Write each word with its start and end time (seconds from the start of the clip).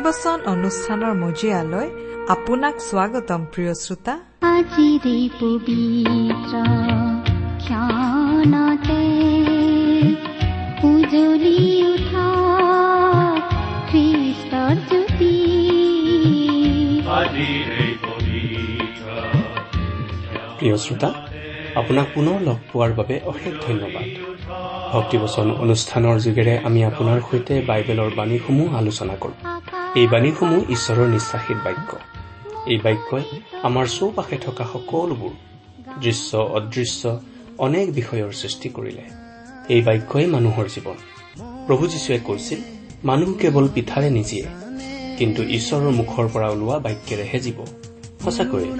ভক্তিবচন 0.00 0.38
অনুষ্ঠানৰ 0.54 1.14
মজিয়ালৈ 1.24 1.88
আপোনাক 2.34 2.74
স্বাগতম 2.88 3.40
প্ৰিয় 3.52 3.72
শ্ৰোতা। 3.82 4.14
আজিৰে 4.50 5.18
পবিত্ৰ 5.40 6.54
ক্ষণতে 7.64 9.02
উজলি 10.90 11.58
উঠা 11.92 12.28
খ্ৰীষ্টৰ 13.90 14.74
জ্যোতি। 14.88 15.34
প্ৰিয় 20.58 20.76
শ্ৰোতা 20.84 21.10
আপোনাক 21.80 22.06
পুনৰ 22.14 22.38
লগ 22.48 22.58
পোৱাৰ 22.70 22.90
বাবে 22.98 23.14
অশেষ 23.32 23.54
ধন্যবাদ। 23.66 24.06
ভক্তিবচন 24.94 25.46
অনুষ্ঠানৰ 25.64 26.16
যোগেৰে 26.24 26.54
আমি 26.68 26.80
আপোনাৰ 26.90 27.18
সৈতে 27.28 27.54
বাইবেলৰ 27.68 28.10
বাণীসমূহ 28.18 28.68
আলোচনা 28.80 29.16
কৰোঁ। 29.24 29.49
এই 29.96 30.06
বাণীসমূহ 30.06 30.70
ঈশ্বৰৰ 30.70 31.08
নিশ্বাসিত 31.08 31.56
বাক্য। 31.64 31.98
এই 32.66 32.76
বাক্যই 32.76 33.24
আমাৰ 33.62 33.86
চৌপাশে 33.86 34.36
থকা 34.36 34.64
সকলোবোৰ 34.72 35.30
দৃশ্য 36.00 36.36
অদৃশ্য 36.36 37.20
অনেক 37.58 37.92
বিষয়ৰ 37.92 38.32
সৃষ্টি 38.32 38.68
কৰিলে। 38.68 39.02
এই 39.68 39.82
বাক্যই 39.82 40.26
মানুহৰ 40.26 40.66
জীৱন। 40.74 40.94
প্ৰভু 41.66 41.86
যীশুৱে 41.86 42.18
কৈছিল 42.18 42.58
মানুহ 43.04 43.34
কেৱল 43.34 43.68
পিঠাৰে 43.74 44.10
নিজিয়ে 44.10 44.46
কিন্তু 45.18 45.42
ঈশ্বৰৰ 45.42 45.90
মুখৰ 45.90 46.28
পৰা 46.32 46.48
ওলোৱা 46.48 46.78
বাক্যেৰেহে 46.78 47.40
জীৱ। 47.40 47.66
সঁচাকৈয়ে 48.24 48.70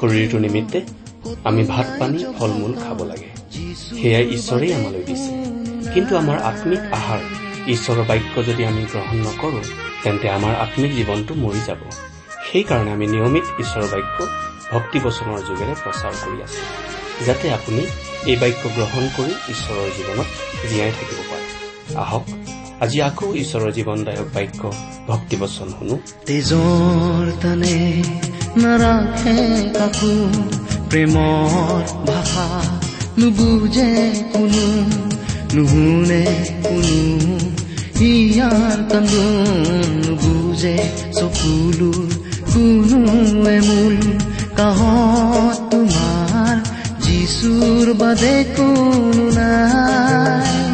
শৰীৰটো 0.00 0.38
নিমিত্তে 0.38 0.80
আমি 1.44 1.64
ভাত 1.64 1.86
পানী 1.98 2.24
ফল 2.38 2.50
মূল 2.50 2.72
খাব 2.72 3.04
লাগে। 3.04 3.28
সেয়াই 4.00 4.26
ঈশ্বৰেই 4.30 4.72
আমালৈ 4.74 5.02
দিছে। 5.02 5.32
কিন্তু 5.94 6.16
আমাৰ 6.16 6.38
আত্মিক 6.38 6.80
আহাৰ 6.92 7.18
ঈশ্বৰৰ 7.68 8.04
বাক্য 8.08 8.46
যদি 8.46 8.64
আমি 8.64 8.82
গ্ৰহণ 8.92 9.16
নকৰো 9.16 9.62
তেন্তে 10.04 10.26
আমাৰ 10.38 10.54
আত্মিক 10.64 10.92
জীৱনটো 10.98 11.32
মৰি 11.44 11.60
যাব। 11.68 11.80
সেইকাৰণে 12.48 12.90
আমি 12.96 13.06
নিয়মিত 13.14 13.46
ঈশ্বৰৰ 13.62 13.88
বাক্য 13.94 14.18
ভক্তিবচনৰ 14.74 15.38
যোগেৰে 15.48 15.74
প্ৰচাৰ 15.82 16.14
কৰি 16.22 16.38
আছো 16.46 16.62
যাতে 17.26 17.46
আপুনি 17.58 17.82
এই 18.30 18.36
বাক্য 18.42 18.62
গ্ৰহণ 18.76 19.04
কৰি 19.16 19.34
ঈশ্বৰৰ 19.54 19.88
জীৱনত 19.96 20.28
জীয়াই 20.70 20.92
থাকিব 20.98 21.20
পাৰে। 21.30 21.46
আহক 22.02 22.24
আজি 22.84 22.98
আকৌ 23.08 23.26
ঈশ্বৰৰ 23.42 23.70
জীৱনদায়ক 23.78 24.28
বাক্য 24.36 24.62
ভক্তিবচন 25.08 25.68
শুনো। 25.76 25.96
তেজৰ 26.26 27.24
তানে 27.42 27.74
নাৰাখে 28.62 29.36
কাকো 29.78 30.14
প্ৰেমৰ 30.90 31.82
ভাষা 32.10 32.46
নুবুজে 33.18 33.90
কোনো 34.32 34.66
নুশুনে 35.54 36.22
কোনো। 36.66 36.98
ইয়াৰ 38.00 38.78
কান্দোন 38.90 39.90
নুবুজে 40.02 40.76
চকুলো 41.12 41.90
কোনোৱে 42.50 43.56
মূল 43.60 43.96
কাহত 44.56 45.58
তোমাৰ 45.70 46.56
যিচুৰ 47.00 47.86
বাদে 47.94 48.36
কোনো 48.56 49.24
নাই 49.30 50.73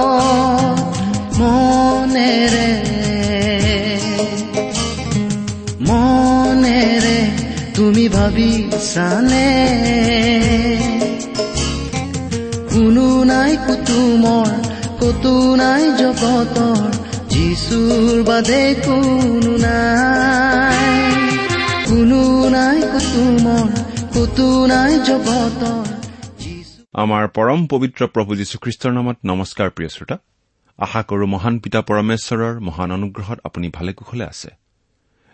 ভাবিছানে 8.13 9.47
কোনো 12.73 13.07
নাই 13.23 13.53
কুতুমৰ 13.67 14.51
কতো 14.99 15.33
নাই 15.55 15.83
জগতৰ 15.99 16.81
যিচুৰ 17.29 18.23
বাদে 18.23 18.63
কোনো 18.85 19.53
নাই। 19.57 20.81
কোনো 21.85 22.21
নাই 22.49 22.79
কুতুমৰ 22.91 23.67
কতো 24.15 24.47
নাই 24.65 24.93
জগতৰ 25.07 25.85
আমাৰ 26.93 27.23
পৰম 27.35 27.59
পবিত্ৰ 27.71 28.01
প্ৰভু 28.13 28.31
যীশুখ্ৰীষ্টৰ 28.35 28.91
নামত 28.91 29.17
নমস্কাৰ 29.25 29.69
প্ৰিয় 29.75 29.89
শ্ৰোতা। 29.89 30.17
আশা 30.79 31.01
কৰো 31.03 31.25
মহান 31.25 31.55
পিতা 31.59 31.79
পৰমেশ্বৰৰ 31.81 32.53
মহান 32.59 32.89
অনুগ্ৰহত 32.91 33.37
আপুনি 33.43 33.67
ভালে 33.73 33.91
কুশলে 33.93 34.25
আছে। 34.25 34.60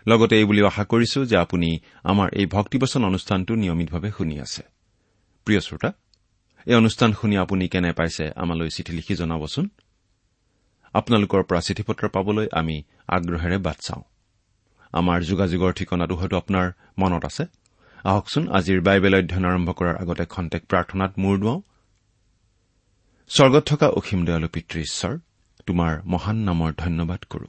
লগতে 0.08 0.34
এই 0.40 0.44
বুলিও 0.44 0.66
আশা 0.66 0.84
কৰিছো 0.84 1.20
যে 1.30 1.36
আপুনি 1.44 1.70
আমাৰ 2.10 2.28
এই 2.40 2.46
ভক্তিবচন 2.46 3.02
অনুষ্ঠানটো 3.04 3.52
নিয়মিতভাৱে 3.54 4.10
শুনি 4.16 4.36
আছে। 4.40 4.62
প্ৰিয় 5.46 5.60
শ্ৰোতা 5.60 5.90
এই 6.66 6.74
অনুষ্ঠান 6.74 7.10
শুনি 7.12 7.36
আপুনি 7.36 7.68
কেনে 7.68 7.92
পাইছে 7.92 8.24
আমালৈ 8.36 8.68
চিঠি 8.68 8.92
লিখি 8.92 9.14
জনাবচোন। 9.14 9.66
আপোনালোকৰ 10.94 11.42
পৰা 11.42 11.60
চিঠি 11.60 11.82
পত্ৰ 11.82 12.04
পাবলৈ 12.08 12.46
আমি 12.52 12.76
আগ্ৰহেৰে 13.08 13.58
বাট 13.58 13.78
চাওঁ। 13.80 14.02
আমাৰ 14.92 15.18
যোগাযোগৰ 15.22 15.72
ঠিকনাটো 15.72 16.14
হয়তো 16.14 16.36
আপোনাৰ 16.36 16.66
মনত 16.98 17.24
আছে। 17.24 17.44
আহকচোন 18.04 18.44
আজিৰ 18.48 18.80
বাইবেল 18.80 19.14
অধ্যয়ন 19.14 19.44
আৰম্ভ 19.44 19.68
কৰাৰ 19.70 19.96
আগতে 20.02 20.24
খন্তেক 20.24 20.62
প্ৰাৰ্থনাত 20.70 21.12
মূৰ 21.18 21.34
দুৱাওঁ। 21.38 21.60
স্বৰ্গত 23.30 23.62
থকা 23.66 23.86
অসীম 23.88 24.20
দয়ালু 24.24 24.48
পিতৃ 24.48 24.78
ঈশ্বৰ 24.80 25.14
তোমাৰ 25.66 25.92
মহান 26.04 26.36
নামৰ 26.36 26.70
ধন্যবাদ 26.76 27.20
কৰো। 27.30 27.48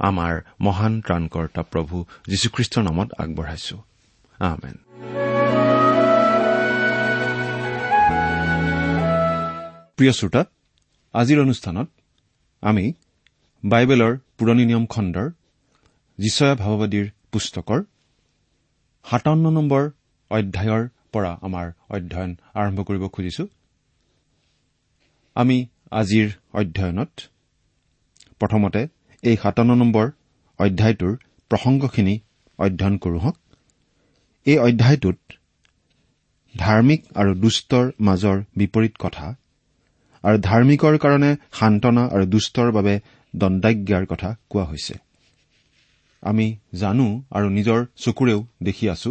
আমাৰ 0.00 0.34
মহান 0.60 0.92
ত্ৰাণকৰ্তা 1.00 1.62
প্ৰভু 1.72 1.96
যীশুখ্ৰীষ্টৰ 2.28 2.82
নামত 2.82 3.08
আগবঢ়াইছো। 3.22 3.76
আমেন। 4.40 4.76
প্ৰিয় 9.96 10.12
শ্ৰোতা 10.12 10.42
আজিৰ 11.14 11.38
অনুষ্ঠানত 11.40 11.88
আমি 12.62 12.84
বাইবেলৰ 13.64 14.12
পুৰণি 14.38 14.64
নিয়ম 14.64 14.84
খণ্ডৰ 14.86 15.26
যিচয়া 16.18 16.54
ভাৱবাদীৰ 16.54 17.06
পুস্তকৰ 17.32 17.80
সাতাৱন্ন 19.04 19.46
নম্বৰ 19.50 19.82
অধ্যায়ৰ 20.30 20.82
পৰা 21.12 21.32
আমাৰ 21.42 21.66
অধ্যয়ন 21.90 22.32
আৰম্ভ 22.54 22.78
কৰিব 22.82 23.04
খুজিছো। 23.08 23.44
আমি 25.36 25.56
আজিৰ 25.90 26.28
অধ্যয়নত 26.60 27.12
প্ৰথমতে 28.40 28.80
এই 29.22 29.36
সাতাৱন্ন 29.42 29.72
নম্বৰ 29.82 30.06
অধ্যায়টোৰ 30.58 31.12
প্ৰসংগখিনি 31.50 32.14
অধ্যয়ন 32.58 32.96
কৰো 33.04 33.18
হওক 33.24 33.36
এই 34.46 34.58
অধ্যায়টোত 34.66 35.18
ধাৰ্মিক 36.54 37.00
আৰু 37.20 37.32
দুষ্টৰ 37.42 37.86
মাজৰ 38.06 38.36
বিপৰীত 38.56 38.94
কথা 39.04 39.26
আৰু 40.24 40.36
ধাৰ্মিকৰ 40.48 40.94
কাৰণে 41.04 41.30
সান্তনা 41.58 42.02
আৰু 42.14 42.24
দুষ্টৰ 42.34 42.68
বাবে 42.76 42.94
দণ্ডাজ্ঞাৰ 43.34 44.04
কথা 44.06 44.30
কোৱা 44.50 44.64
হৈছে। 44.70 44.94
আমি 46.22 46.46
জানো 46.80 47.06
আৰু 47.30 47.46
নিজৰ 47.58 47.80
চকুৰেও 48.04 48.40
দেখি 48.62 48.86
আছো 48.94 49.10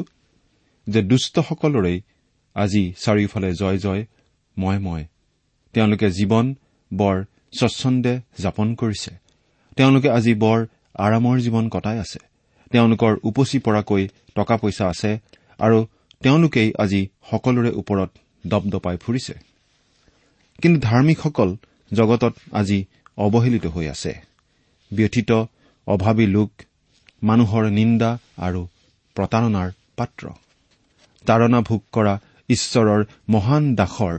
যে 0.88 1.00
দুষ্টসকলৰেই 1.02 1.98
আজি 2.56 2.84
চাৰিওফালে 3.04 3.50
জয় 3.62 3.78
জয় 3.86 4.04
মই 4.58 4.78
মই 4.86 5.02
তেওঁলোকে 5.74 6.08
জীৱন 6.18 6.46
বৰ 6.92 7.16
স্বচ্ছন্দে 7.60 8.14
যাপন 8.44 8.68
কৰিছে। 8.76 9.12
তেওঁলোকে 9.78 10.10
আজি 10.10 10.34
বৰ 10.34 10.60
আৰামৰ 11.06 11.38
জীৱন 11.46 11.66
কটাই 11.70 11.98
আছে। 12.00 12.20
তেওঁলোকৰ 12.72 13.14
উপচি 13.30 13.58
পৰাকৈ 13.60 14.04
টকা 14.36 14.56
পইচা 14.62 14.86
আছে 14.94 15.12
আৰু 15.60 15.78
তেওঁলোকেই 16.22 16.70
আজি 16.84 17.02
সকলোৰে 17.30 17.72
ওপৰত 17.82 18.10
দপদপাই 18.48 18.96
ফুৰিছে। 18.98 19.34
কিন্তু 20.60 20.78
ধাৰ্মিকসকল 20.80 21.50
জগতত 21.94 22.34
আজি 22.52 22.80
অৱহেলিত 23.18 23.66
হৈ 23.66 23.86
আছে। 23.88 24.12
ব্যথিত 24.92 25.32
অভাৱী 25.88 26.26
লোক 26.26 26.52
মানুহৰ 27.24 27.64
নিন্দা 27.70 28.12
আৰু 28.38 28.62
প্ৰতাৰণাৰ 29.16 29.70
পাত্ৰ। 29.98 30.24
তাৰণা 31.26 31.60
ভোগ 31.62 31.82
কৰা 31.92 32.14
ঈশ্বৰৰ 32.50 33.02
মহান 33.30 33.64
দাসৰ 33.76 34.16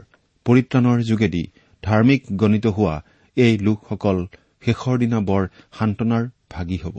পৰিত্ৰাণৰ 0.47 0.99
যোগেদি 1.03 1.43
ধাৰ্মিক 1.83 2.21
গণিত 2.37 2.67
হোৱা 2.67 2.95
এই 3.37 3.53
লোকসকল 3.59 4.19
শেষৰ 4.63 4.95
দিনা 4.99 5.19
বৰ 5.21 5.43
সান্তনাৰ 5.79 6.25
ভাগি 6.51 6.79
হ'ব। 6.85 6.97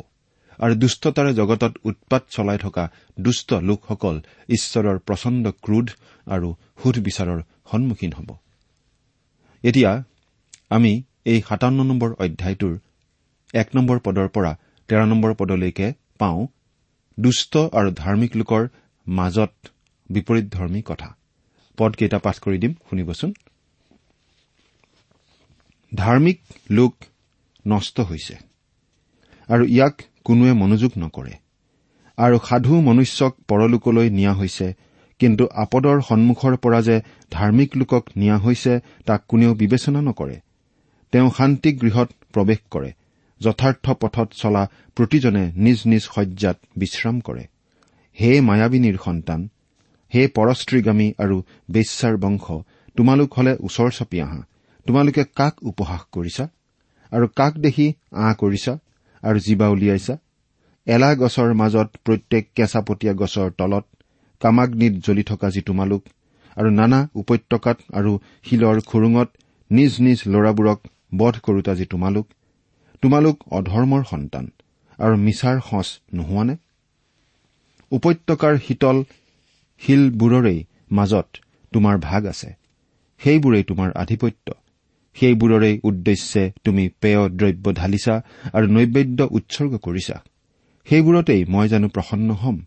আৰু 0.60 0.74
দুষ্টতাৰে 0.76 1.32
জগতত 1.34 1.74
উৎপাত 1.84 2.22
চলাই 2.30 2.58
থকা 2.58 2.84
দুষ্ট 3.20 3.50
লোকসকল 3.70 4.16
ঈশ্বৰৰ 4.50 4.98
প্ৰচণ্ড 5.08 5.44
ক্ৰোধ 5.64 5.88
আৰু 6.28 6.50
সুধবিচাৰৰ 6.84 7.40
সন্মুখীন 7.72 8.12
হ'ব। 8.14 8.30
এতিয়া 9.64 9.92
আমি 10.70 10.92
এই 11.26 11.40
সাতাৱন্ন 11.50 11.80
নম্বৰ 11.84 12.10
অধ্যায়টোৰ 12.24 12.74
এক 13.54 13.68
নম্বৰ 13.76 13.98
পদৰ 14.00 14.28
পৰা 14.28 14.52
তেৰ 14.90 15.02
নম্বৰ 15.06 15.32
পদলৈকে 15.34 15.88
পাওঁ 16.20 16.42
দুষ্ট 17.18 17.54
আৰু 17.78 17.90
ধাৰ্মিক 17.94 18.32
লোকৰ 18.36 18.62
মাজত 19.08 19.54
বিপৰীতধৰ্মী 20.10 20.82
কথা। 20.82 21.10
পদকেইটা 21.78 22.18
পাঠ 22.20 22.36
কৰি 22.40 22.58
দিম 22.58 22.74
শুনিবচোন। 22.90 23.32
ধাৰ্মিক 25.92 26.40
লোক 26.70 26.94
নষ্ট 27.68 28.00
হৈছে। 28.00 28.36
আৰু 29.50 29.66
ইয়াক 29.66 30.02
কোনোৱে 30.24 30.54
মনোযোগ 30.54 30.92
নকৰে। 30.98 31.34
আৰু 32.18 32.40
সাধু 32.50 32.82
মনুষ্যক 32.82 33.36
পৰলোকলৈ 33.48 34.10
নিয়া 34.10 34.34
হৈছে 34.34 34.74
কিন্তু 35.20 35.48
আপদৰ 35.56 36.02
সন্মুখৰ 36.02 36.58
পৰা 36.58 36.82
যে 36.82 37.02
ধাৰ্মিক 37.32 37.78
লোকক 37.78 38.04
নিয়া 38.18 38.38
হৈছে 38.38 38.80
তাক 39.06 39.22
কোনেও 39.28 39.54
বিবেচনা 39.54 40.02
নকৰে। 40.02 40.40
তেওঁ 41.12 41.32
শান্তি 41.38 41.74
গৃহত 41.74 42.10
প্ৰৱেশ 42.34 42.60
কৰে 42.72 42.94
যথাৰ্থ 43.42 43.92
পথত 43.92 44.30
চলা 44.34 44.70
প্ৰতিজনে 44.96 45.52
নিজ 45.56 45.80
নিজ 45.86 46.02
শয্যাত 46.02 46.58
বিশ্ৰাম 46.78 47.20
কৰে। 47.20 47.48
হে 48.22 48.42
মায়াবিনীৰ 48.42 48.98
সন্তান 49.06 49.50
হে 50.16 50.28
পৰশ্ৰীগামী 50.28 51.14
আৰু 51.18 51.44
বেশ্যাৰ 51.72 52.18
বংশ 52.18 52.52
তোমালোক 52.98 53.34
হলে 53.34 53.58
ওচৰ 53.60 53.90
চাপি 53.92 54.22
আহা। 54.22 54.42
তোমালোকে 54.88 55.24
কাক 55.36 55.64
উপহাস 55.64 56.02
কৰিছা? 56.12 56.48
আৰু 57.12 57.26
কাক 57.36 57.54
দেখি 57.66 57.88
আঁ 58.24 58.34
কৰিছা 58.36 58.74
আৰু 59.24 59.38
জীৱা 59.40 59.68
উলিয়াইছা? 59.68 60.16
এলা 60.88 61.10
গছৰ 61.16 61.50
মাজত 61.54 61.90
প্ৰত্যেক 62.06 62.44
কেঁচাপতীয়া 62.56 63.14
গছৰ 63.14 63.50
তলত 63.58 63.86
কামাগ্নিত 64.42 64.94
জ্বলি 65.06 65.24
থকা 65.24 65.48
যি 65.50 65.62
তোমালোক 65.62 66.02
আৰু 66.58 66.70
নানা 66.80 67.00
উপত্যকাত 67.16 67.78
আৰু 67.94 68.12
শিলৰ 68.46 68.78
খুৰুঙত 68.90 69.30
নিজ 69.72 69.92
নিজ 70.06 70.20
ল'ৰাবোৰক 70.28 70.80
বধ 71.18 71.36
কৰোতা 71.44 71.74
যি 71.76 71.86
তোমালোক 71.86 72.26
তোমালোক 73.04 73.38
অধৰ্মৰ 73.52 74.02
সন্তান 74.12 74.46
আৰু 75.00 75.16
মিছাৰ 75.26 75.58
সঁচ 75.70 75.88
নোহোৱানে? 76.14 76.56
উপত্যকাৰ 77.92 78.54
শীতল 78.66 78.98
শিলবোৰৰেই 79.82 80.60
মাজত 80.92 81.30
তোমাৰ 81.72 81.96
ভাগ 82.00 82.22
আছে 82.26 82.50
সেইবোৰেই 83.22 83.64
তোমাৰ 83.64 83.90
আধিপত্য। 83.96 84.48
সেইবোৰৰেই 85.16 85.76
উদ্দেশ্যে 85.84 86.44
তুমি 86.66 86.84
পেয় 87.02 87.30
দ্ৰব্য 87.30 87.66
ঢালিছা 87.74 88.16
আৰু 88.54 88.66
নৈবেদ্য 88.68 89.20
উৎসৰ্গ 89.32 89.74
কৰিছা। 89.78 90.18
সেইবোৰতেই 90.88 91.42
মই 91.46 91.68
জানো 91.68 91.88
প্ৰসন্ন 91.88 92.30
হ'ম। 92.32 92.58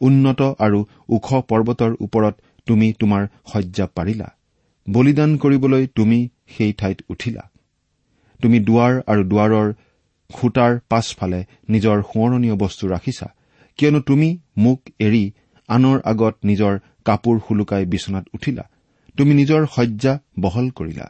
উন্নত 0.00 0.40
আৰু 0.58 0.78
ওখ 1.08 1.26
পৰ্বতৰ 1.48 1.92
ওপৰত 2.00 2.34
তুমি 2.66 2.92
তোমাৰ 2.92 3.22
শয্যা 3.52 3.86
পাৰিলা। 3.86 4.28
বলিদান 4.86 5.30
কৰিবলৈ 5.36 5.86
তুমি 5.94 6.18
সেই 6.48 6.72
ঠাইত 6.72 6.98
উঠিলা। 7.08 7.44
তুমি 8.42 8.58
দুৱাৰ 8.60 8.92
আৰু 9.06 9.22
দুৱাৰৰ 9.24 9.68
খুটাৰ 10.30 10.72
পাছফালে 10.88 11.40
নিজৰ 11.68 11.96
সোঁৱৰণীয় 12.02 12.56
বস্তু 12.56 12.84
ৰাখিছা 12.88 13.28
কিয়নো 13.78 14.00
তুমি 14.00 14.28
মোক 14.56 14.80
এৰি 15.00 15.24
আনৰ 15.68 15.96
আগত 16.04 16.34
নিজৰ 16.44 16.78
কাপোৰ 17.04 17.36
শুলুকাই 17.48 17.84
বিচনাত 17.86 18.24
উঠিলা। 18.34 18.64
তুমি 19.16 19.32
নিজৰ 19.34 19.66
শয্যা 19.66 20.12
বহল 20.40 20.70
কৰিলা। 20.70 21.06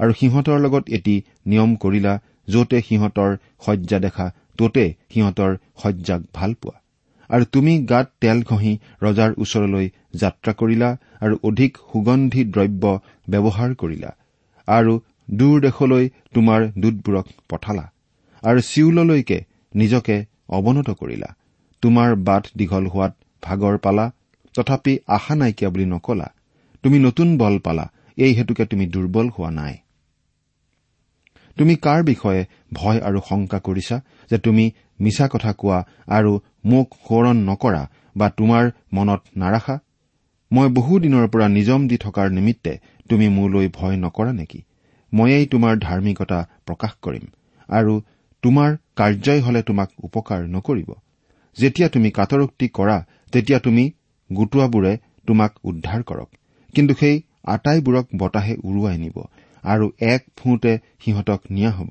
আৰু 0.00 0.12
সিহঁতৰ 0.20 0.58
লগত 0.64 0.84
এটি 0.96 1.14
নিয়ম 1.50 1.70
কৰিলা 1.82 2.12
য'তে 2.52 2.78
সিহঁতৰ 2.88 3.30
শয্যা 3.64 3.98
দেখা 4.06 4.26
ততে 4.58 4.84
সিহঁতৰ 5.12 5.50
শয্যাক 5.82 6.20
ভাল 6.36 6.50
পোৱা। 6.62 6.76
আৰু 7.30 7.44
তুমি 7.54 7.72
গাত 7.90 8.06
তেল 8.22 8.38
ঘঁহি 8.48 8.72
ৰজাৰ 9.02 9.30
ওচৰলৈ 9.42 9.86
যাত্ৰা 10.22 10.52
কৰিলা 10.60 10.88
আৰু 11.24 11.34
অধিক 11.48 11.72
সুগন্ধি 11.90 12.42
দ্ৰব্য 12.54 12.84
ব্যৱহাৰ 13.32 13.70
কৰিলা 13.82 14.10
আৰু 14.68 14.94
দূৰ 15.38 15.56
দেশলৈ 15.66 16.04
তোমাৰ 16.34 16.60
দূতবোৰক 16.82 17.26
পঠালা 17.50 17.84
আৰু 18.42 18.60
চিউললৈকে 18.70 19.38
নিজকে 19.74 20.16
অৱনত 20.56 20.88
কৰিলা। 21.00 21.28
তোমাৰ 21.82 22.10
বাট 22.28 22.44
দীঘল 22.58 22.84
হোৱাত 22.92 23.12
ভাগৰ 23.42 23.76
পালা 23.84 24.06
তথাপি 24.54 24.92
আশা 25.16 25.34
নাইকিয়া 25.40 25.70
বুলি 25.70 25.86
নকলা। 25.92 26.28
তুমি 26.84 26.98
নতুন 27.06 27.28
বল 27.38 27.54
পালা 27.66 27.86
এই 28.18 28.32
হেতুকে 28.38 28.64
তুমি 28.70 28.84
দুৰ্বল 28.94 29.26
হোৱা 29.36 29.50
নাই। 29.60 29.74
তুমি 31.60 31.74
কাৰ 31.76 32.02
বিষয়ে 32.02 32.42
ভয় 32.72 33.00
আৰু 33.00 33.20
শংকা 33.28 33.58
কৰিছা 33.58 33.96
যে 34.30 34.38
তুমি 34.38 34.64
মিছা 35.00 35.26
কথা 35.28 35.50
কোৱা 35.52 35.78
আৰু 36.08 36.32
মোক 36.64 36.86
সোঁৱৰণ 37.04 37.42
নকৰা 37.48 37.82
বা 38.16 38.28
তোমাৰ 38.36 38.70
মনত 38.92 39.20
নাৰাখা? 39.36 39.76
মই 40.50 40.68
বহু 40.68 40.98
দিনৰ 40.98 41.26
পৰা 41.28 41.46
নিজম 41.48 41.80
দি 41.88 41.96
থকাৰ 41.96 42.30
নিমিত্তে 42.30 42.72
তুমি 43.08 43.26
মোলৈ 43.28 43.68
ভয় 43.72 43.96
নকৰা 43.96 44.32
নেকি? 44.32 44.60
ময়েই 45.12 45.46
তোমাৰ 45.46 45.74
ধাৰ্মিকতা 45.78 46.38
প্ৰকাশ 46.66 46.92
কৰিম 47.02 47.26
আৰু 47.68 47.94
তোমাৰ 48.42 48.70
কাৰ্যই 48.96 49.40
হলে 49.40 49.62
তোমাক 49.62 49.88
উপকাৰ 50.02 50.40
নকৰিব। 50.48 50.90
যেতিয়া 51.58 51.88
তুমি 51.88 52.10
কাটৰোক্তি 52.10 52.66
কৰা 52.78 52.96
তেতিয়া 53.32 53.58
তুমি 53.58 53.84
গোটোৱাবোৰে 54.30 54.92
তোমাক 55.26 55.52
উদ্ধাৰ 55.64 56.02
কৰক। 56.02 56.28
কিন্তু 56.74 56.94
সেই 56.94 57.16
আটাইবোৰক 57.44 58.06
বতাহে 58.16 58.54
উৰুৱাই 58.64 58.98
নিব। 58.98 59.16
আৰু 59.62 59.92
এক 60.00 60.26
ফুঁতে 60.36 60.78
সিহঁতক 61.04 61.40
নিয়া 61.50 61.70
হ'ব। 61.70 61.88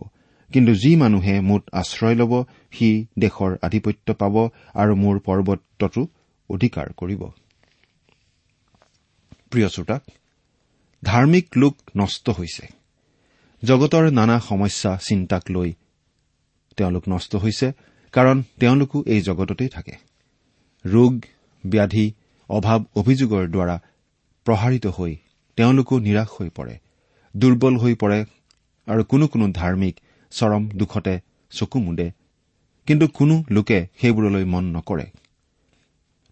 কিন্তু 0.54 0.74
যি 0.74 0.96
মানুহে 0.96 1.42
মোত 1.42 1.64
আশ্ৰয় 1.72 2.16
ল'ব 2.16 2.44
সি 2.72 3.06
দেশৰ 3.20 3.58
আধিপত্য 3.62 4.14
পাব 4.14 4.50
আৰু 4.74 4.96
মোৰ 4.96 5.20
পৰ্বতটো 5.20 6.08
অধিকাৰ 6.50 6.88
কৰিব। 6.94 7.22
ধাৰ্মিক 11.04 11.48
লোক 11.58 11.76
নষ্ট 11.98 12.30
হৈছে। 12.30 12.68
জগতৰ 13.64 14.12
নানা 14.12 14.40
সমস্যা 14.40 14.98
চিন্তাক 14.98 15.44
লৈ 15.52 15.74
তেওঁলোক 16.78 17.04
নষ্ট 17.10 17.36
হৈছে 17.36 17.72
কাৰণ 18.12 18.44
তেওঁলোকো 18.60 19.04
এই 19.06 19.22
জগততেই 19.22 19.70
থাকে। 19.70 19.96
ৰোগ 20.86 21.14
ব্যাধি 21.66 22.14
অভাৱ 22.50 22.80
অভিযোগৰ 22.96 23.48
দ্বাৰা 23.48 23.80
প্ৰসাৰিত 24.46 24.88
হৈ 24.88 25.16
তেওঁলোকো 25.56 26.00
নিৰাশ 26.00 26.28
হৈ 26.28 26.50
পৰে। 26.50 26.78
দুৰ্বল 27.36 27.76
হৈ 27.78 27.94
পৰে 27.96 28.20
আৰু 28.88 29.02
কোনো 29.04 29.26
কোনো 29.28 29.46
ধাৰ্মিক 29.60 29.96
চৰম 30.32 30.64
দুখতে 30.80 31.14
চকু 31.52 31.80
মুদে 31.80 32.08
কিন্তু 32.88 33.06
কোনো 33.08 33.36
লোকে 33.50 33.80
সেইবোৰলৈ 34.02 34.46
মন 34.46 34.66
নকৰে। 34.76 35.06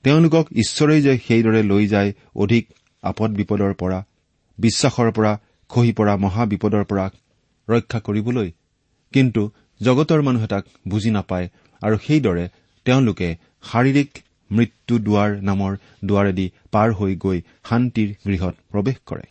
তেওঁলোকক 0.04 0.46
ঈশ্বৰেই 0.54 1.02
যে 1.02 1.14
সেইদৰে 1.28 1.62
লৈ 1.64 1.88
যায় 1.88 2.14
অধিক 2.36 2.64
আপদ 3.04 3.30
বিপদৰ 3.32 3.74
পৰা 3.74 4.00
বিশ্বাসৰ 4.58 5.12
পৰা 5.12 5.32
খহি 5.70 5.92
পৰা 5.94 6.14
মহা 6.18 6.44
বিপদৰ 6.46 6.84
পৰা 6.84 7.06
ৰক্ষা 7.68 8.00
কৰিবলৈ। 8.00 8.50
কিন্তু 9.14 9.42
জগতৰ 9.82 10.22
মানুহে 10.22 10.48
তাক 10.48 10.64
বুজি 10.88 11.12
নাপায় 11.12 11.48
আৰু 11.82 11.98
সেইদৰে 12.08 12.46
তেওঁলোকে 12.86 13.30
শাৰীৰিক 13.72 14.10
মৃত্যু 14.52 15.00
দুৱাৰ 15.00 15.30
নামৰ 15.42 15.72
দুৱাৰেদি 16.06 16.48
পাৰ 16.72 16.90
হৈ 16.94 17.16
গৈ 17.16 17.38
শান্তিৰ 17.70 18.10
গৃহত 18.28 18.56
প্ৰৱেশ 18.72 18.98
কৰে। 19.06 19.26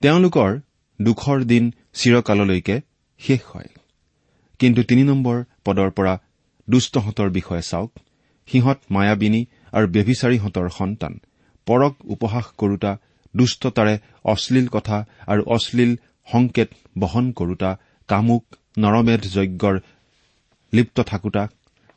তেওঁলোকৰ 0.00 0.58
দুখৰ 1.02 1.44
দিন 1.44 1.72
চিৰকাললৈকে 1.92 2.80
শেষ 3.18 3.40
হয়। 3.44 3.68
কিন্তু 4.58 4.82
তিনি 4.82 5.02
নম্বৰ 5.02 5.44
পদৰ 5.64 5.90
পৰা 5.90 6.18
দুষ্টহঁতৰ 6.70 7.30
বিষয়ে 7.30 7.62
চাওক। 7.62 7.98
সিহঁত 8.46 8.78
মায়াবিনী 8.90 9.46
আৰু 9.72 9.86
ব্যভিচাৰীহঁতৰ 9.86 10.68
সন্তান। 10.68 11.20
পৰক 11.66 11.94
উপহাস 12.04 12.46
কৰোতা 12.58 12.96
দুষ্টতাৰে 13.36 13.98
অশ্লীল 14.24 14.68
কথা 14.68 15.04
আৰু 15.26 15.42
অশ্লীল 15.42 15.96
সংকেত 16.32 16.70
বহন 16.98 17.32
কৰোতা 17.32 17.76
কামুক 18.08 18.44
নৰমেধ 18.78 19.20
যজ্ঞৰ 19.20 19.78
লিপ্ত 20.72 21.00
থাকোতা 21.00 21.48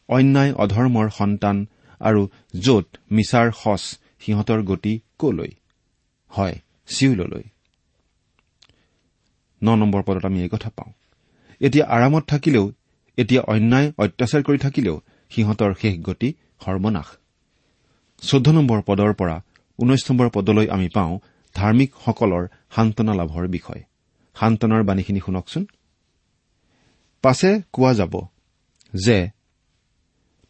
অন্যায় 0.08 0.54
অধৰ্মৰ 0.54 1.10
সন্তান 1.10 1.66
আৰু 2.00 2.28
য'ত 2.60 2.88
মিছাৰ 3.12 3.52
সচ 3.52 4.00
সিহঁতৰ 4.20 4.62
গতি 4.64 5.00
কলৈ? 5.20 5.52
হয় 6.28 6.60
চিউললৈ। 6.88 7.44
ন 9.62 9.68
নম্বৰ 9.82 10.02
পদত 10.08 10.24
আমি 10.26 10.40
এই 10.42 10.50
কথা 10.50 10.70
পাওঁ। 10.78 10.92
এতিয়া 11.62 11.86
আৰামত 11.96 12.24
থাকিলেও 12.32 12.66
এতিয়া 13.18 13.42
অন্যায় 13.54 13.88
অত্যাচাৰ 14.04 14.42
কৰি 14.48 14.58
থাকিলেও 14.58 14.96
সিহঁতৰ 15.32 15.72
শেষ 15.82 15.96
গতি 16.00 16.30
সৰ্বনাশ। 16.64 17.08
চৈধ্য 18.22 18.50
নম্বৰ 18.58 18.80
পদৰ 18.88 19.12
পৰা 19.14 19.36
ঊনৈশ 19.80 20.02
নম্বৰ 20.10 20.28
পদলৈ 20.36 20.68
আমি 20.76 20.88
পাওঁ 20.96 21.14
ধাৰ্মিকসকলৰ 21.56 22.44
সান্তনা 22.76 23.14
লাভৰ 23.14 23.46
বিষয়। 23.48 23.82
সান্তনাৰ 24.36 24.82
বাণীখিনি 24.84 25.22
শুনকচোন। 25.26 25.64
পাছে 27.24 27.50
কোৱা 27.74 27.92
যাব 27.94 28.14
যে 28.94 29.18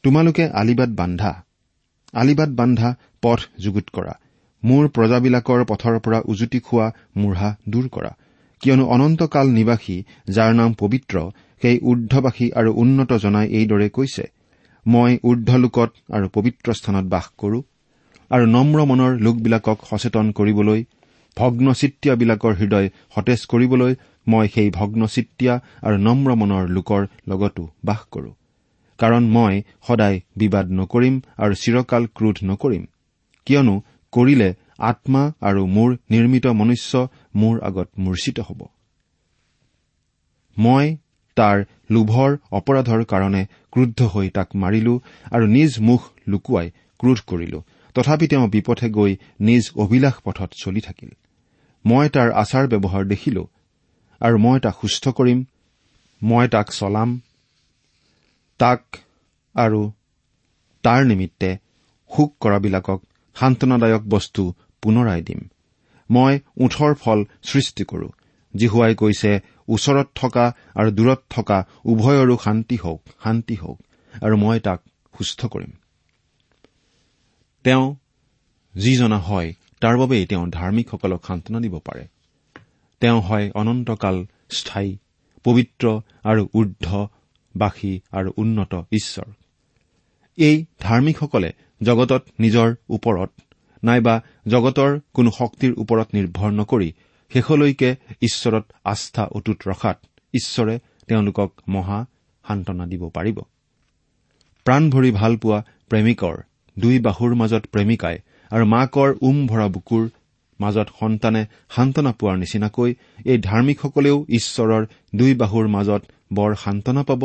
তোমালোকে 0.03 0.43
আলিবাট 0.61 0.91
বান্ধা 0.99 1.31
আলিবাট 2.13 2.49
বান্ধা 2.49 2.89
পথ 3.21 3.39
যুগুত 3.59 3.87
কৰা 3.93 4.13
মোৰ 4.63 4.83
প্ৰজাবিলাকৰ 4.87 5.61
পথৰ 5.65 5.95
পৰা 5.99 6.19
উজুতি 6.25 6.59
খোৱা 6.59 6.87
মূঢ়া 7.17 7.49
দূৰ 7.69 7.85
কৰা 7.89 8.11
কিয়নো 8.61 8.85
অনন্তকাল 8.85 9.47
নিবাসী 9.57 9.97
যাৰ 10.35 10.51
নাম 10.53 10.69
পবিত্ৰ 10.81 11.15
সেই 11.61 11.77
ঊৰ্ধবাসী 11.89 12.47
আৰু 12.59 12.69
উন্নত 12.83 13.11
জনাই 13.23 13.47
এইদৰে 13.59 13.87
কৈছে 13.89 14.25
মই 14.85 15.11
ঊৰ্ধলোকত 15.23 15.91
আৰু 16.09 16.25
পবিত্ৰ 16.35 16.67
স্থানত 16.79 17.05
বাস 17.05 17.27
কৰো 17.37 17.59
আৰু 18.31 18.45
নম্ৰ 18.55 18.79
মনৰ 18.85 19.11
লোকবিলাকক 19.25 19.77
সচেতন 19.89 20.25
কৰিবলৈ 20.31 20.79
ভগ্নচিত্তীয়াবিলাকৰ 21.37 22.53
হৃদয় 22.53 22.87
সতেজ 23.15 23.41
কৰিবলৈ 23.51 23.91
মই 24.27 24.45
সেই 24.47 24.69
ভগ্নচিত্তীয়া 24.69 25.53
আৰু 25.81 25.97
নম্ৰ 26.07 26.29
মনৰ 26.35 26.63
লোকৰ 26.69 27.01
লগতো 27.29 27.63
বাস 27.85 28.01
কৰো। 28.13 28.31
কাৰণ 28.99 29.23
মই 29.35 29.53
সদায় 29.87 30.17
বিবাদ 30.35 30.65
নকৰিম 30.79 31.15
আৰু 31.37 31.53
চিৰকাল 31.63 32.03
ক্ৰোধ 32.17 32.37
নকৰিম। 32.43 32.83
কিয়নো 33.47 33.75
কৰিলে 34.13 34.49
আত্মা 34.89 35.23
আৰু 35.41 35.61
মোৰ 35.67 35.89
নিৰ্মিত 36.09 36.45
মনুষ্য 36.61 36.93
মোৰ 37.35 37.55
আগত 37.63 37.87
মূৰ্ছিত 37.99 38.39
হ'ব। 38.39 38.61
মই 40.57 40.85
তাৰ 41.37 41.57
লোভৰ 41.91 42.31
অপৰাধৰ 42.51 43.01
কাৰণে 43.03 43.45
ক্ৰুদ্ধ 43.71 43.99
হৈ 44.03 44.27
তাক 44.29 44.49
মাৰিলো 44.55 44.93
আৰু 45.31 45.45
নিজ 45.47 45.71
মুখ 45.79 46.01
লুকুৱাই 46.27 46.67
ক্ৰোধ 46.99 47.19
কৰিলো। 47.27 47.59
তথাপি 47.95 48.27
তেওঁ 48.27 48.47
বিপথে 48.47 48.89
গৈ 48.89 49.11
নিজ 49.39 49.63
অভিলাষ 49.75 50.15
পথত 50.25 50.49
চলি 50.63 50.81
থাকিল। 50.81 51.11
মই 51.85 52.09
তাৰ 52.09 52.29
আচাৰ 52.31 52.65
ব্যৱহাৰ 52.67 53.03
দেখিলো 53.05 53.43
আৰু 54.21 54.37
মই 54.37 54.59
তাক 54.59 54.75
সুস্থ 54.81 55.03
কৰিম 55.09 55.39
মই 56.21 56.47
তাক 56.47 56.67
চলাম 56.71 57.09
তাক 58.59 58.81
আৰু 59.55 59.81
তাৰ 60.83 61.01
নিমিত্তে 61.05 61.49
শোক 62.11 62.29
কৰাবিলাকক 62.39 62.99
সান্তনাদায়ক 63.35 64.03
বস্তু 64.09 64.43
পুনৰাই 64.81 65.21
দিম। 65.21 65.39
মই 66.11 66.33
ওঠৰ 66.57 66.91
ফল 66.95 67.19
সৃষ্টি 67.43 67.83
কৰো। 67.83 68.07
জিহুৱাই 68.53 68.95
কৈছে 68.95 69.31
ওচৰত 69.67 70.07
থকা 70.15 70.45
আৰু 70.75 70.89
দূৰত 70.91 71.21
থকা 71.29 71.57
উভয়ৰো 71.85 72.35
শান্তি 72.43 72.77
হওক 72.77 73.01
শান্তি 73.23 73.55
হওক 73.55 73.79
আৰু 74.21 74.35
মই 74.37 74.59
তাক 74.59 74.79
সুস্থ 75.17 75.39
কৰিম। 75.45 75.71
তেওঁ 77.65 77.85
যি 78.75 78.91
জনা 78.95 79.19
হয় 79.19 79.49
তাৰ 79.81 79.95
বাবেই 79.97 80.25
তেওঁ 80.25 80.45
ধাৰ্মিকসকলক 80.47 81.21
সান্তনা 81.27 81.59
দিব 81.59 81.75
পাৰে। 81.79 82.03
তেওঁ 83.01 83.19
হয় 83.21 83.45
অনন্তকাল 83.55 84.17
স্থায়ী 84.49 84.91
পবিত্ৰ 85.45 85.85
আৰু 86.23 86.41
ঊৰ্ধবাসী 86.53 87.93
আৰু 88.11 88.29
উন্নত 88.37 88.73
ঈশ্বৰ। 88.91 89.29
এই 90.37 90.55
ধাৰ্মিকসকলে 90.79 91.49
জগতত 91.81 92.21
নিজৰ 92.39 92.67
ওপৰত 92.89 93.31
নাইবা 93.83 94.15
জগতৰ 94.47 94.91
কোনো 95.13 95.29
শক্তিৰ 95.31 95.71
ওপৰত 95.81 96.07
নিৰ্ভৰ 96.13 96.51
নকৰি 96.51 96.89
শেষলৈকে 97.31 97.89
ঈশ্বৰত 98.21 98.65
আস্থা 98.83 99.23
অটুট 99.31 99.59
ৰখাত 99.67 99.97
ঈশ্বৰে 100.33 100.75
তেওঁলোকক 101.07 101.49
মহা 101.67 101.99
সান্তনা 102.45 102.85
দিব 102.85 103.03
পাৰিব। 103.09 103.37
প্ৰাণ 104.65 104.83
ভৰি 104.89 105.11
ভাল 105.11 105.33
পোৱা 105.37 105.59
প্ৰেমিকৰ 105.89 106.35
দুই 106.77 106.95
বাহুৰ 106.99 107.31
মাজত 107.35 107.63
প্ৰেমিকাই 107.73 108.17
আৰু 108.51 108.65
মাকৰ 108.65 109.09
উম 109.21 109.37
ভৰা 109.47 109.67
বুকুৰ 109.67 110.03
মাজত 110.59 110.87
সন্তানে 110.99 111.41
সান্তনা 111.75 112.11
পোৱাৰ 112.11 112.37
নিচিনাকৈ 112.37 112.89
এই 113.25 113.37
ধাৰ্মিকসকলেও 113.47 114.17
ঈশ্বৰৰ 114.29 114.83
দুই 115.15 115.31
বাহুৰ 115.33 115.67
মাজত 115.67 116.01
বৰ 116.33 116.51
সান্তনা 116.55 117.03
পাব 117.03 117.23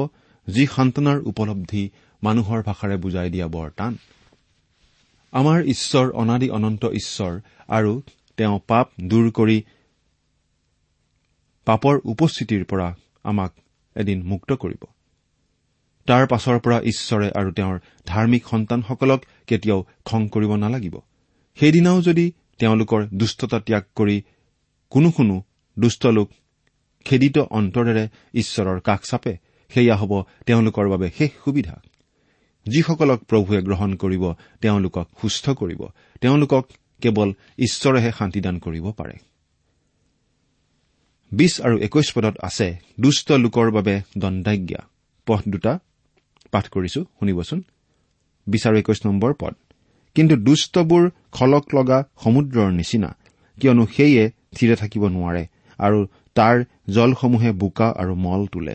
যি 0.49 0.65
সান্তনাৰ 0.67 1.19
উপলব্ধি 1.21 1.83
মানুহৰ 2.23 2.61
ভাষাৰে 2.63 2.97
বুজাই 2.97 3.29
দিয়া 3.31 3.47
বৰ 3.47 3.69
টান। 3.77 3.93
আমাৰ 5.37 5.59
ঈশ্বৰ 5.65 6.07
অনাদি 6.13 6.49
অনন্ত 6.51 6.83
ঈশ্বৰ 7.01 7.33
আৰু 7.69 7.93
তেওঁ 8.37 8.59
পাপ 8.67 8.87
দূৰ 9.01 9.27
কৰি 9.31 9.59
পাপৰ 11.67 11.95
উপস্থিতিৰ 12.05 12.63
পৰা 12.65 12.89
আমাক 13.25 13.53
এদিন 13.97 14.19
মুক্ত 14.23 14.51
কৰিব। 14.53 14.83
তাৰ 16.09 16.25
পাছৰ 16.27 16.59
পৰা 16.61 16.79
ঈশ্বৰে 16.81 17.29
আৰু 17.31 17.51
তেওঁৰ 17.53 17.77
ধাৰ্মিক 18.07 18.43
সন্তানসকলক 18.51 19.21
কেতিয়াও 19.47 19.81
খং 20.05 20.21
কৰিব 20.29 20.53
নালাগিব। 20.55 20.97
সেইদিনাও 21.59 21.99
যদি 22.03 22.33
তেওঁলোকৰ 22.59 23.01
দুষ্টতা 23.15 23.59
ত্যাগ 23.61 23.85
কৰি 23.97 24.17
কোনো 24.93 25.11
কোনো 25.11 25.35
দুষ্ট 25.79 26.03
লোক 26.07 26.29
খেদিত 27.07 27.37
অন্তৰেৰে 27.39 28.05
ঈশ্বৰৰ 28.35 28.79
কাষ 28.81 29.01
চাপে 29.11 29.35
সেয়া 29.71 29.97
হ'ব 29.97 30.13
তেওঁলোকৰ 30.47 30.87
বাবে 30.89 31.09
শেষ 31.19 31.31
সুবিধা। 31.45 31.75
যিসকলক 32.67 33.21
প্ৰভুৱে 33.25 33.63
গ্ৰহণ 33.63 33.95
কৰিব 33.95 34.25
তেওঁলোকক 34.61 35.07
সুস্থ 35.21 35.51
কৰিব। 35.51 35.81
তেওঁলোকক 36.21 36.65
কেৱল 37.01 37.33
ঈশ্বৰেহে 37.59 38.11
শান্তিদান 38.19 38.59
কৰিব 38.59 38.91
পাৰে। 38.91 39.17
বিশ 41.33 41.61
আৰু 41.61 41.79
একৈশ 41.79 42.13
পদত 42.13 42.37
আছে 42.43 42.77
দুষ্ট 43.01 43.33
লোকৰ 43.33 43.71
বাবে 43.71 43.95
দণ্ডাজ্ঞা। 44.19 44.81
পথ 45.27 45.43
দুটা 45.49 45.79
পাঠ 46.51 46.69
কৰিছো 46.69 47.01
শুনিবচোন। 47.05 47.63
বিশ 48.47 48.67
আৰু 48.67 48.77
একৈশ 48.79 49.07
নম্বৰ 49.07 49.35
পদ। 49.41 49.55
কিন্তু 50.15 50.37
দুষ্টবোৰ 50.37 51.11
খলক 51.33 51.65
লগা 51.75 51.99
সমুদ্ৰৰ 52.25 52.73
নিচিনা 52.73 53.17
কিয়নো 53.61 53.87
সেয়ে 53.87 54.31
থিৰে 54.57 54.77
থাকিব 54.77 55.03
নোৱাৰে 55.09 55.47
আৰু 55.79 56.07
তাৰ 56.35 56.65
জলসমূহে 56.89 57.51
বোকা 57.53 57.89
আৰু 57.97 58.15
মল 58.15 58.47
তোলে। 58.47 58.75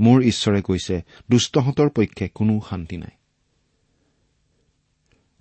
মোৰ 0.00 0.22
ঈশ্বৰে 0.22 0.62
কৈছে 0.62 1.02
দুষ্টহঁতৰ 1.30 1.88
পক্ষে 1.88 2.28
কোনো 2.28 2.60
শান্তি 2.70 2.96
নাই। 2.96 3.10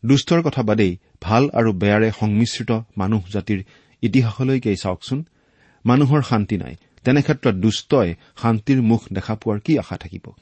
দুষ্টৰ 0.06 0.42
কথা 0.42 0.64
বাদেই 0.64 0.98
ভাল 1.22 1.50
আৰু 1.54 1.74
বেয়াৰে 1.74 2.12
সংমিশ্ৰিত 2.20 2.72
মানুহ 2.98 3.22
জাতিৰ 3.34 3.64
ইতিহাসলৈকে 4.02 4.76
চাওকচোন 4.76 5.26
মানুহৰ 5.86 6.22
শান্তি 6.22 6.58
নাই। 6.58 6.76
তেনেক্ষেত্ৰত 7.04 7.56
দুষ্টই 7.56 8.14
শান্তিৰ 8.42 8.82
মুখ 8.82 9.04
দেখা 9.14 9.36
পোৱাৰ 9.36 9.60
কি 9.60 9.80
আশা 9.80 9.98
থাকিব? 9.98 10.34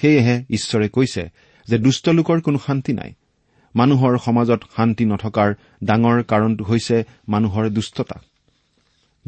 সেয়েহে 0.00 0.44
ঈশ্বৰে 0.50 0.88
কৈছে 0.88 1.30
যে 1.68 1.78
দুষ্ট 1.78 2.08
লোকৰ 2.08 2.40
কোনো 2.40 2.58
শান্তি 2.66 2.92
নাই। 2.92 3.14
মানুহৰ 3.76 4.18
সমাজত 4.18 4.62
শান্তি 4.76 5.04
নথকাৰ 5.04 5.54
ডাঙৰ 5.84 6.22
কাৰণটো 6.22 6.64
হৈছে 6.64 7.04
মানুহৰ 7.28 7.70
দুষ্টতা। 7.70 8.20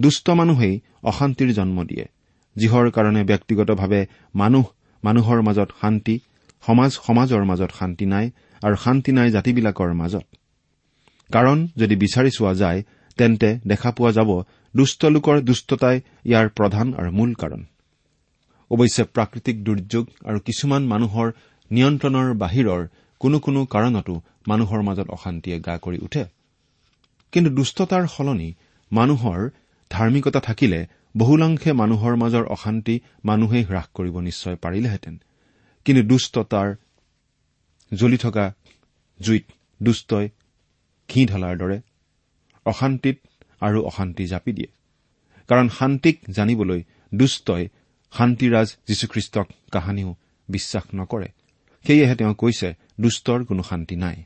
দুষ্ট 0.00 0.30
মানুহেই 0.30 0.80
অশান্তিৰ 1.02 1.52
জন্ম 1.52 1.84
দিয়ে। 1.84 2.08
যিহৰ 2.56 2.86
কাৰণে 2.96 3.22
ব্যক্তিগতভাৱে 3.30 4.00
মানুহ 4.34 4.64
মানুহৰ 5.02 5.38
মাজত 5.48 5.70
শান্তি 5.80 6.14
সমাজ 6.64 6.90
সমাজৰ 7.06 7.42
মাজত 7.50 7.70
শান্তি 7.78 8.06
নাই 8.14 8.26
আৰু 8.62 8.76
শান্তি 8.84 9.10
নাই 9.18 9.28
জাতিবিলাকৰ 9.36 9.90
মাজত। 10.02 10.26
কাৰণ 11.30 11.58
যদি 11.76 11.94
বিচাৰি 12.04 12.30
চোৱা 12.36 12.52
যায় 12.62 12.80
তেন্তে 13.18 13.48
দেখা 13.66 13.90
পোৱা 13.96 14.10
যাব 14.18 14.30
দুষ্ট 14.74 15.00
লোকৰ 15.14 15.36
দুষ্টতাই 15.48 15.96
ইয়াৰ 16.30 16.46
প্ৰধান 16.58 16.86
আৰু 17.00 17.10
মূল 17.18 17.30
কাৰণ। 17.42 17.62
অৱশ্যে 18.70 19.02
প্ৰাকৃতিক 19.14 19.56
দুৰ্যোগ 19.66 20.04
আৰু 20.28 20.38
কিছুমান 20.46 20.82
মানুহৰ 20.92 21.28
নিয়ন্ত্ৰণৰ 21.70 22.28
বাহিৰৰ 22.42 22.82
কোনো 23.20 23.36
কোনো 23.38 23.60
কাৰণতো 23.74 24.14
মানুহৰ 24.48 24.80
মাজত 24.88 25.08
অশান্তিয়ে 25.16 25.58
গা 25.66 25.74
কৰি 25.84 25.98
উঠে। 26.06 26.24
কিন্তু 27.32 27.50
দুষ্টতাৰ 27.50 28.04
সলনি 28.06 28.48
মানুহৰ 28.92 29.40
ধাৰ্মিকতা 29.90 30.40
থাকিলে 30.40 30.80
বহুলাংশে 31.16 31.72
মানুহৰ 31.72 32.16
মাজৰ 32.16 32.44
অশান্তি 32.44 33.00
মানুহেই 33.24 33.64
হ্ৰাস 33.64 33.84
কৰিব 33.94 34.20
নিশ্চয় 34.20 34.56
পাৰিলেহেঁতেন। 34.56 35.22
কিন্তু 35.84 36.02
দুষ্টতাৰ 36.02 36.74
জ্বলি 37.94 38.16
থকা 38.16 38.54
জুইত 39.20 39.44
দুষ্টই 39.82 40.28
ঘি 41.08 41.26
ঢলাৰ 41.26 41.58
দৰে 41.58 41.80
অশান্তিত 42.66 43.18
আৰু 43.60 43.82
অশান্তি 43.82 44.26
জাপি 44.26 44.52
দিয়ে। 44.52 44.68
কাৰণ 45.48 45.68
শান্তিক 45.68 46.20
জানিবলৈ 46.30 46.82
দুষ্টই 47.14 47.68
শান্তিৰাজ 48.12 48.76
যীশুখ্ৰীষ্টক 48.86 49.46
কাহানিও 49.72 50.16
বিশ্বাস 50.48 50.82
নকৰে। 50.94 51.28
সেয়েহে 51.86 52.16
তেওঁ 52.16 52.34
কৈছে 52.34 52.74
দুষ্টৰ 53.00 53.44
কোনো 53.44 53.62
শান্তি 53.62 53.96
নাই। 53.96 54.22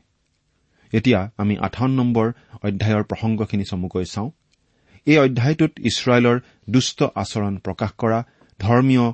এতিয়া 0.93 1.31
আমি 1.37 1.57
আঠাৱন্ন 1.57 1.95
নম্বৰ 1.95 2.31
অধ্যায়ৰ 2.63 3.03
প্ৰসংগখিনি 3.03 3.63
চমুকৈ 3.63 4.05
চাওঁ। 4.05 4.31
এই 5.07 5.17
অধ্যায়টোত 5.17 5.71
ইছৰাইলৰ 5.79 6.37
দুষ্ট 6.69 6.99
আচৰণ 7.15 7.57
প্ৰকাশ 7.57 7.91
কৰা 7.97 8.19
ধৰ্মীয় 8.59 9.05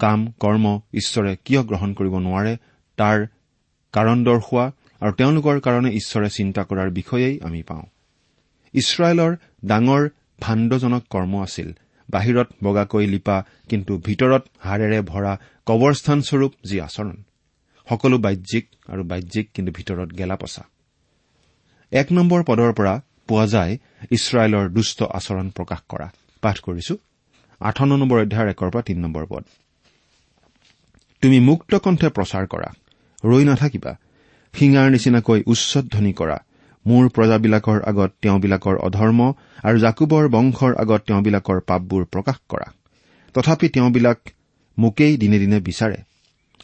কাম 0.00 0.26
কৰ্ম 0.40 0.80
ঈশ্বৰে 0.94 1.36
কিয় 1.44 1.62
গ্ৰহণ 1.62 1.94
কৰিব 1.94 2.14
নোৱাৰে 2.18 2.56
তাৰ 2.98 3.26
কাৰণ 3.92 4.24
দৰ্শোৱা 4.24 4.72
আৰু 5.00 5.12
তেওঁলোকৰ 5.12 5.60
কাৰণে 5.60 5.90
ঈশ্বৰে 5.90 6.28
চিন্তা 6.30 6.62
কৰাৰ 6.64 6.90
বিষয়েই 6.90 7.40
আমি 7.40 7.62
পাওঁ। 7.62 7.86
ইছৰাইলৰ 8.74 9.32
ডাঙৰ 9.64 10.02
ভাণ্ডজনক 10.40 11.02
কৰ্ম 11.10 11.42
আছিল। 11.42 11.72
বাহিৰত 12.10 12.48
বগাকৈ 12.62 13.06
লিপা 13.06 13.44
কিন্তু 13.68 13.98
ভিতৰত 13.98 14.42
হাড়েৰে 14.58 15.00
ভৰা 15.02 15.32
কবৰস্থানস্বৰূপ 15.66 16.52
যি 16.64 16.80
আচৰণ। 16.80 17.16
সকলো 17.88 18.18
বাহ্যিক 18.18 18.66
আৰু 18.86 19.02
বাহ্যিক 19.04 19.46
কিন্তু 19.54 19.72
ভিতৰত 19.72 20.08
গেলা 20.12 20.36
পচা 20.36 20.62
এক 21.92 22.12
নম্বৰ 22.12 22.42
পদৰ 22.42 22.72
পৰা 22.72 23.00
পোৱা 23.28 23.46
যায় 23.46 23.72
ইছৰাইলৰ 24.16 24.66
দুষ্ট 24.76 24.98
আচৰণ 25.18 25.46
প্ৰকাশ 25.56 25.80
কৰা। 25.88 26.06
পাঠ 26.42 26.56
কৰিছো। 26.66 26.94
আঠাৱন্ন 27.60 27.92
নম্বৰ 27.96 28.18
অধ্যায়ৰ 28.24 28.48
একৰ 28.54 28.68
পৰা 28.72 28.82
তিনি 28.82 29.00
নম্বৰ 29.00 29.24
পদ। 29.30 29.44
তুমি 31.22 31.38
মুক্ত 31.40 31.72
কণ্ঠে 31.84 32.08
প্ৰচাৰ 32.08 32.44
কৰা 32.52 32.68
ৰৈ 33.24 33.44
নাথাকিবা 33.44 33.92
শিঙাৰ 34.54 34.86
নিচিনাকৈ 34.90 35.40
উচ্চধ্বনি 35.46 36.12
কৰা। 36.12 36.36
মোৰ 36.86 37.04
প্ৰজাবিলাকৰ 37.08 37.78
আগত 37.90 38.10
তেওঁবিলাকৰ 38.22 38.76
অধৰ্ম 38.86 39.20
আৰু 39.64 39.76
জাকুবৰ 39.78 40.24
বংশৰ 40.28 40.72
আগত 40.82 41.00
তেওঁবিলাকৰ 41.06 41.58
পাপবোৰ 41.68 42.02
প্ৰকাশ 42.04 42.38
কৰা। 42.48 42.68
তথাপি 43.34 43.68
তেওঁবিলাক 43.68 44.18
মোকেই 44.78 45.16
দিনে 45.16 45.38
দিনে 45.38 45.58
বিচাৰে 45.60 45.98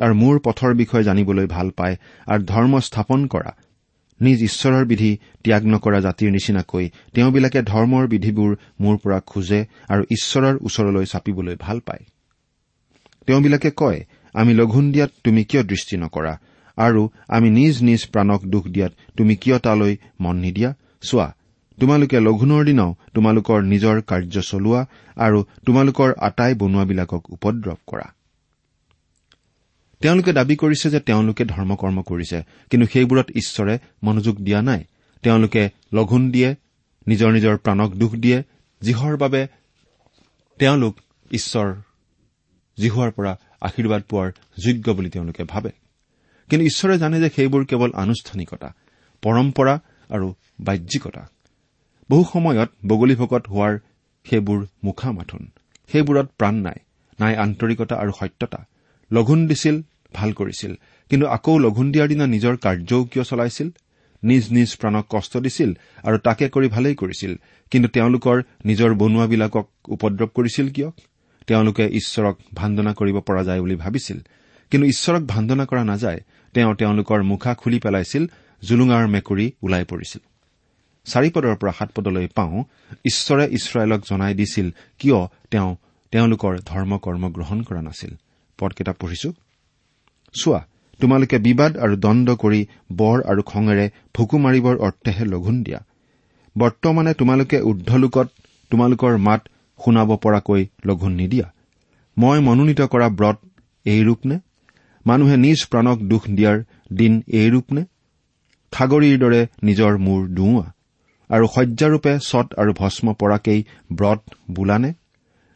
আৰু 0.01 0.15
মোৰ 0.15 0.35
পথৰ 0.45 0.73
বিষয়ে 0.75 1.05
জানিবলৈ 1.05 1.47
ভাল 1.47 1.69
পায় 1.71 1.97
আৰু 2.27 2.43
ধৰ্ম 2.45 2.73
স্থাপন 2.81 3.21
কৰা। 3.27 3.53
নিজ 4.23 4.39
ঈশ্বৰৰ 4.43 4.85
বিধি 4.85 5.13
ত্যাগ 5.45 5.63
নকৰা 5.67 5.99
জাতিৰ 6.01 6.31
নিচিনাকৈ 6.31 6.85
তেওঁবিলাকে 7.15 7.61
ধৰ্মৰ 7.63 8.05
বিধিবোৰ 8.07 8.51
মোৰ 8.81 8.97
পৰা 9.03 9.19
খোজে 9.31 9.61
আৰু 9.89 10.03
ঈশ্বৰৰ 10.17 10.55
ওচৰলৈ 10.67 11.05
চাপিবলৈ 11.07 11.57
ভাল 11.61 11.79
পায়। 11.81 12.05
তেওঁবিলাকে 13.27 13.71
কয় 13.77 14.01
আমি 14.35 14.53
লঘোণ 14.55 14.85
দিয়াত 14.93 15.11
তুমি 15.25 15.43
কিয় 15.45 15.63
দৃষ্টি 15.63 15.97
নকৰা? 15.97 16.35
আৰু 16.79 17.03
আমি 17.29 17.49
নিজ 17.51 17.75
নিজ 17.83 18.01
প্ৰাণক 18.13 18.41
দুখ 18.45 18.65
দিয়াত 18.69 18.93
তুমি 19.17 19.35
কিয় 19.37 19.59
তালৈ 19.59 19.93
মন 20.21 20.37
নিদিয়া? 20.37 20.71
চোৱা 21.03 21.29
তোমালোকে 21.79 22.19
লঘোণৰ 22.21 22.63
দিনাও 22.65 22.91
তোমালোকৰ 23.15 23.59
নিজৰ 23.73 23.97
কাৰ্য 24.11 24.35
চলোৱা 24.51 24.81
আৰু 25.17 25.39
তোমালোকৰ 25.67 26.11
আটাই 26.19 26.53
বনোৱাবিলাকক 26.55 27.23
উপদ্ৰৱ 27.33 27.79
কৰা। 27.87 28.07
তেওঁলোকে 30.03 30.33
দাবী 30.33 30.57
কৰিছে 30.57 30.91
যে 30.91 31.01
তেওঁলোকে 31.01 31.45
ধৰ্মকৰ্ম 31.45 32.03
কৰিছে 32.03 32.43
কিন্তু 32.71 32.87
সেইবোৰত 32.93 33.31
ঈশ্বৰে 33.31 33.79
মনোযোগ 34.03 34.37
দিয়া 34.37 34.63
নাই। 34.63 34.85
তেওঁলোকে 35.23 35.71
লঘোণ 35.93 36.31
দিয়ে 36.31 36.55
নিজৰ 37.07 37.33
নিজৰ 37.33 37.57
প্ৰাণক 37.57 37.91
দুখ 37.95 38.13
দিয়ে 38.15 38.43
যিহৰ 38.81 39.17
বাবে 39.17 39.47
তেওঁলোক 40.59 40.99
ঈশ্বৰ 41.33 41.75
জিহুৱাৰ 42.79 43.11
পৰা 43.11 43.39
আশীৰ্বাদ 43.61 44.03
পোৱাৰ 44.03 44.31
যোগ্য 44.65 44.93
বুলি 44.93 45.11
তেওঁলোকে 45.11 45.45
ভাবে। 45.45 45.71
কিন্তু 46.51 46.67
ঈশ্বৰে 46.67 46.99
জানে 46.99 47.21
যে 47.21 47.31
সেইবোৰ 47.31 47.65
কেৱল 47.65 47.91
আনুষ্ঠানিকতা 47.95 48.75
পৰম্পৰা 49.23 49.81
আৰু 50.09 50.35
বাহ্যিকতা। 50.61 51.31
বহু 52.11 52.25
সময়ত 52.33 52.71
বগলী 52.87 53.15
ভকত 53.15 53.49
হোৱাৰ 53.49 53.79
সেইবোৰ 54.25 54.67
মুখা 54.85 55.13
মাথোন 55.13 55.51
সেইবোৰত 55.93 56.27
প্ৰাণ 56.39 56.55
নাই 56.55 56.79
নাই 57.21 57.37
আন্তৰিকতা 57.37 57.97
আৰু 57.97 58.13
সত্যতা। 58.21 58.67
লঘোণ 59.11 59.47
দিছিল 59.47 59.83
ভাল 60.15 60.33
কৰিছিল। 60.33 60.75
কিন্তু 61.09 61.27
আকৌ 61.27 61.59
লঘোণ 61.59 61.93
দিয়াৰ 61.93 62.09
দিনা 62.09 62.27
নিজৰ 62.27 62.57
কাৰ্যও 62.57 63.05
কিয় 63.05 63.25
চলাইছিল? 63.25 63.69
নিজ 64.23 64.53
নিজ 64.53 64.77
প্ৰাণক 64.77 65.07
কষ্ট 65.09 65.37
দিছিল 65.37 65.75
আৰু 66.03 66.19
তাকে 66.19 66.49
কৰি 66.49 66.69
ভালেই 66.69 66.95
কৰিছিল। 66.95 67.37
কিন্তু 67.71 67.89
তেওঁলোকৰ 67.89 68.43
নিজৰ 68.65 68.95
বনোৱাবিলাকক 68.95 69.69
উপদ্ৰৱ 69.89 70.29
কৰিছিল 70.35 70.71
কিয়? 70.71 70.91
তেওঁলোকে 71.47 71.87
ঈশ্বৰক 71.87 72.39
ভান্দনা 72.55 72.95
কৰিব 72.95 73.21
পৰা 73.21 73.45
যায় 73.45 73.61
বুলি 73.61 73.75
ভাবিছিল। 73.75 74.19
কিন্তু 74.71 74.89
ঈশ্বৰক 74.89 75.23
ভান্দনা 75.23 75.67
কৰা 75.67 75.85
নাযায়। 75.85 76.21
তেওঁ 76.55 76.75
তেওঁলোকৰ 76.75 77.23
মুখা 77.23 77.55
খুলি 77.55 77.79
পেলাইছিল 77.79 78.27
জুলুঙাৰ 78.63 79.09
মেকুৰী 79.09 79.53
ওলাই 79.63 79.85
পৰিছিল। 79.85 80.21
চাৰিপদৰ 81.05 81.57
পৰা 81.57 81.73
সাত 81.73 81.91
পদলৈ 81.95 82.27
পাওঁ 82.27 82.65
ঈশ্বৰে 83.05 83.49
ইছৰাইলক 83.51 84.01
জনাই 84.11 84.35
দিছিল 84.35 84.71
কিয় 84.99 85.27
তেওঁ 85.51 85.77
তেওঁলোকৰ 86.11 86.59
ধৰ্ম 86.67 86.99
কৰ্ম 86.99 87.31
গ্ৰহণ 87.31 87.63
কৰা 87.63 87.83
নাছিল। 87.83 88.11
পদকেইটা 88.59 88.93
পঢ়িছো? 88.93 89.33
চোৱা 90.35 90.61
তোমালোকে 91.01 91.37
বিবাদ 91.39 91.73
আৰু 91.85 91.95
দণ্ড 91.97 92.27
কৰি 92.43 92.61
বৰ 92.93 93.19
আৰু 93.31 93.43
খঙেৰে 93.43 93.87
ভুকু 94.15 94.37
মাৰিবৰ 94.39 94.77
অৰ্থেহে 94.87 95.25
লঘোণ 95.25 95.57
দিয়া। 95.63 95.81
বৰ্তমানে 96.57 97.13
তোমালোকে 97.15 97.59
ঊৰ্ধলোকত 97.61 98.29
তোমালোকৰ 98.71 99.19
মাত 99.19 99.41
শুনাব 99.79 100.11
পৰাকৈ 100.17 100.63
লঘোণ 100.87 101.13
নিদিয়া। 101.13 101.47
মই 102.17 102.39
মনোনীত 102.41 102.81
কৰা 102.93 103.09
ব্ৰত 103.19 103.39
এইৰূপ 103.87 104.21
নে 104.27 104.37
মানুহে 105.07 105.37
নিজ 105.37 105.59
প্ৰাণক 105.71 105.99
দুখ 106.03 106.23
দিয়াৰ 106.29 106.59
দিন 106.97 107.13
এইৰূপ 107.41 107.67
নে 107.73 107.83
খাগৰিৰ 108.73 109.17
দৰে 109.19 109.41
নিজৰ 109.63 109.93
মূৰ 109.99 110.21
দুওৱা। 110.29 110.67
আৰু 111.31 111.47
শয্যাৰূপে 111.55 112.13
ছট 112.21 112.47
আৰু 112.55 112.73
ভস্ম 112.73 113.07
পৰাকেই 113.13 113.61
ব্ৰত 113.93 114.21
বোলানে? 114.51 114.91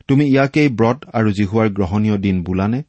তুমি 0.09 0.25
ইয়াকেই 0.25 0.69
ব্ৰত 0.69 0.99
আৰু 1.13 1.29
জিহুৱাৰ 1.33 1.69
গ্ৰহণীয় 1.71 2.17
দিন 2.19 2.37
বোলানে? 2.43 2.81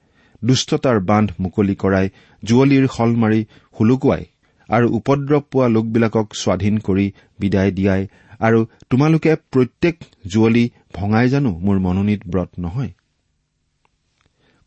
দুষ্টতাৰ 0.42 0.98
বান্ধ 1.00 1.30
মুকলি 1.40 1.76
কৰাই 1.76 2.08
জুৱলীৰ 2.44 2.86
শল 2.88 3.12
মাৰি 3.16 3.42
হুলুকুৱাই 3.80 4.24
আৰু 4.70 4.88
উপদ্ৰৱ 4.92 5.42
পোৱা 5.52 5.68
লোকবিলাকক 5.68 6.28
স্বাধীন 6.36 6.76
কৰি 6.78 7.06
বিদায় 7.40 7.72
দিয়াই 7.72 8.04
আৰু 8.40 8.60
তোমালোকে 8.90 9.32
প্ৰত্যেক 9.52 9.96
জুৱলী 10.28 10.66
ভঙাই 10.94 11.28
জানো 11.30 11.52
মোৰ 11.66 11.78
মনোনীত 11.80 12.22
ব্ৰত 12.28 12.50
নহয়? 12.60 12.92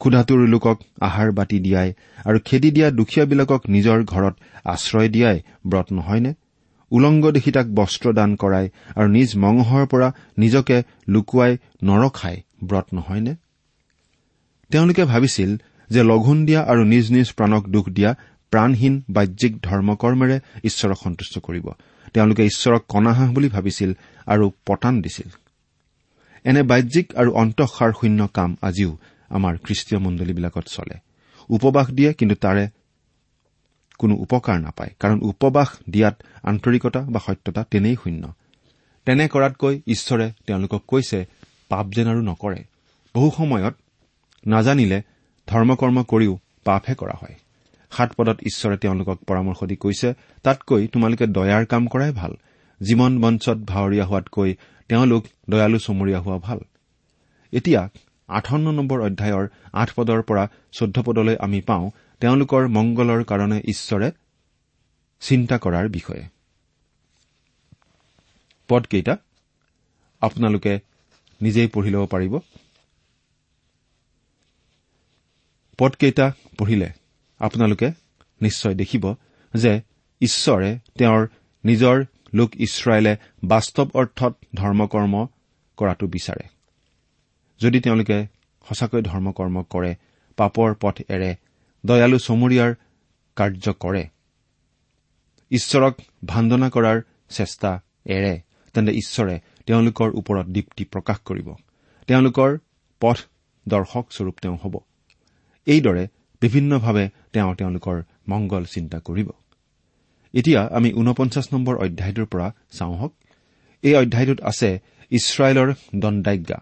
ক্ষুধাতুৰ 0.00 0.40
লোকক 0.48 0.78
আহাৰ 1.00 1.30
বাটি 1.32 1.58
দিয়াই 1.58 1.90
আৰু 2.24 2.38
খেদি 2.44 2.70
দিয়া 2.70 2.88
দুখীয়াবিলাকক 2.90 3.60
নিজৰ 3.68 3.98
ঘৰত 4.04 4.34
আশ্ৰয় 4.64 5.08
দিয়াই 5.08 5.38
ব্ৰত 5.66 5.86
নহয়নে? 5.92 6.32
উলংগ 6.90 7.24
দেখি 7.30 7.50
তাক 7.50 7.66
বস্ত্ৰ 7.74 8.12
দান 8.12 8.30
কৰাই 8.36 8.66
আৰু 8.96 9.08
নিজ 9.08 9.30
মঙহৰ 9.36 9.84
পৰা 9.86 10.08
নিজকে 10.38 10.76
লুকুৱাই 11.08 11.52
নৰখাই 11.82 12.36
ব্ৰত 12.64 12.86
নহয়নে? 12.94 13.34
তেওঁলোকে 14.70 15.04
ভাবিছিল 15.04 15.56
যে 15.90 16.02
লঘোণ 16.02 16.46
দিয়া 16.46 16.60
আৰু 16.62 16.84
নিজ 16.84 17.12
নিজ 17.12 17.32
প্ৰাণক 17.32 17.68
দুখ 17.68 17.88
দিয়া 17.88 18.14
প্ৰাণহীন 18.50 19.02
বাহ্যিক 19.10 19.52
ধৰ্মকৰ্মেৰে 19.62 20.40
ঈশ্বৰক 20.64 20.98
সন্তুষ্ট 21.04 21.38
কৰিব। 21.38 21.66
তেওঁলোকে 22.12 22.44
ঈশ্বৰক 22.44 22.82
কণাহাঁহ 22.88 23.32
বুলি 23.32 23.48
ভাবিছিল 23.48 23.92
আৰু 24.26 24.50
পতান 24.66 25.02
দিছিল। 25.02 25.28
এনে 26.44 26.62
বাহ্যিক 26.62 27.14
আৰু 27.14 27.32
অন্তঃসাৰ 27.32 27.92
শূন্য 28.00 28.28
কাম 28.34 28.56
আজিও 28.62 28.98
আমাৰ 29.28 29.56
খ্ৰীষ্টীয় 29.56 30.00
মণ্ডলীবিলাকত 30.00 30.64
চলে। 30.66 30.94
উপবাস 31.48 31.90
দিয়ে 31.90 32.12
কিন্তু 32.12 32.34
তাৰে 32.34 32.68
কোনো 33.98 34.14
উপকাৰ 34.14 34.60
নাপায় 34.60 34.90
কাৰণ 34.98 35.18
উপবাস 35.22 35.68
দিয়াত 35.90 36.22
আন্তৰিকতা 36.42 37.00
বা 37.00 37.20
সত্যতা 37.26 37.64
তেনেই 37.70 37.96
শূন্য। 38.04 38.32
তেনে 39.06 39.28
কৰাতকৈ 39.28 39.80
ঈশ্বৰে 39.86 40.32
তেওঁলোকক 40.46 40.82
কৈছে 40.88 41.26
পাপ 41.68 41.86
যেন 41.90 42.08
আৰু 42.08 42.20
নকৰে। 42.20 42.64
বহু 43.14 43.30
সময়ত 43.36 43.74
নাজানিলে 44.46 45.02
ধৰ্মকৰ্ম 45.46 46.02
কৰিও 46.02 46.38
পাপহে 46.64 46.94
কৰা 46.94 47.14
হয়। 47.20 47.34
সাত 47.90 48.12
পদত 48.16 48.38
ঈশ্বৰে 48.40 48.76
তেওঁলোকক 48.76 49.18
পৰামৰ্শ 49.18 49.64
দি 49.64 49.76
কৈছে 49.76 50.14
তাতকৈ 50.42 50.86
তোমালোকে 50.86 51.26
দয়াৰ 51.26 51.66
কাম 51.66 51.86
কৰাই 51.86 52.12
ভাল। 52.12 52.32
জীৱন 52.80 53.20
বঞ্চত 53.20 53.58
ভাৱৰীয়া 53.58 54.04
হোৱাতকৈ 54.04 54.54
তেওঁলোক 54.88 55.24
দয়ালু 55.50 55.78
চমৰীয়া 55.78 56.20
হোৱা 56.20 56.38
ভাল। 56.38 56.58
এতিয়া 57.52 57.88
আঠাৱন্ন 58.28 58.72
নম্বৰ 58.72 59.00
অধ্যায়ৰ 59.00 59.48
আঠ 59.72 59.92
পদৰ 59.96 60.22
পৰা 60.22 60.48
চৈধ্য 60.72 61.02
পদলৈ 61.02 61.36
আমি 61.40 61.60
পাওঁ 61.60 61.90
তেওঁলোকৰ 62.20 62.68
মংগলৰ 62.68 63.24
কাৰণে 63.24 63.60
ঈশ্বৰে 63.68 64.10
চিন্তা 65.20 65.58
কৰাৰ 65.58 65.88
বিষয়ে। 65.88 66.24
পদকেইটা 68.68 69.16
আপোনালোকে 70.20 70.80
নিজেই 71.42 71.66
পঢ়ি 71.66 71.90
ল'ব 71.90 72.06
পাৰিব। 72.06 72.38
পদকেইটা 75.80 76.26
পঢ়িলে। 76.58 76.88
আপোনালোকে 77.40 77.88
নিশ্চয় 78.40 78.74
দেখিব 78.74 79.04
যে 79.54 79.72
ঈশ্বৰে 80.20 80.70
তেওঁৰ 80.98 81.22
নিজৰ 81.64 81.96
লোক 82.34 82.50
ইছৰাইলে 82.56 83.12
বাস্তৱ 83.44 83.88
অৰ্থত 83.94 84.32
ধৰ্মকৰ্ম 84.54 85.14
কৰাটো 85.78 86.06
বিচাৰে। 86.06 86.44
যদি 87.60 87.78
তেওঁলোকে 87.80 88.18
সঁচাকৈ 88.66 89.00
ধৰ্মকৰ্ম 89.02 89.56
কৰে 89.72 89.92
পাপৰ 90.38 90.68
পথ 90.80 90.96
এৰে 91.08 91.30
দয়ালু 91.84 92.18
চমৰীয়াৰ 92.18 92.70
কাৰ্য 93.36 93.66
কৰে 93.82 94.04
ঈশ্বৰক 95.50 95.94
ভান্দনা 96.24 96.68
কৰাৰ 96.70 96.98
চেষ্টা 97.30 97.70
এৰে 98.06 98.34
তেন্তে 98.74 98.92
ঈশ্বৰে 98.92 99.34
তেওঁলোকৰ 99.66 100.08
ওপৰত 100.20 100.46
দীপ্তি 100.46 100.84
প্ৰকাশ 100.84 101.18
কৰিব। 101.28 101.48
তেওঁলোকৰ 102.08 102.50
পথ 103.02 103.18
দৰ্শকস্বৰূপ 103.66 104.36
তেওঁ 104.42 104.56
হ'ব। 104.62 104.74
এইদৰে 105.66 106.06
বিভিন্নভাৱে 106.42 107.08
তেওঁ 107.32 107.54
তেওঁলোকৰ 107.54 108.02
মংগল 108.28 108.64
চিন্তা 108.64 108.98
কৰিব। 108.98 109.28
এতিয়া 110.34 110.60
আমি 110.66 110.92
ঊনপঞ্চাছ 110.92 111.46
নম্বৰ 111.52 111.74
অধ্যায়টোৰ 111.76 112.26
পৰা 112.26 112.54
চাওঁ 112.70 112.96
হওক। 112.96 113.12
এই 113.82 113.94
অধ্যায়টোত 113.94 114.40
আছে 114.40 114.78
ইছৰাইলৰ 115.10 115.74
দণ্ডাজ্ঞা। 115.96 116.58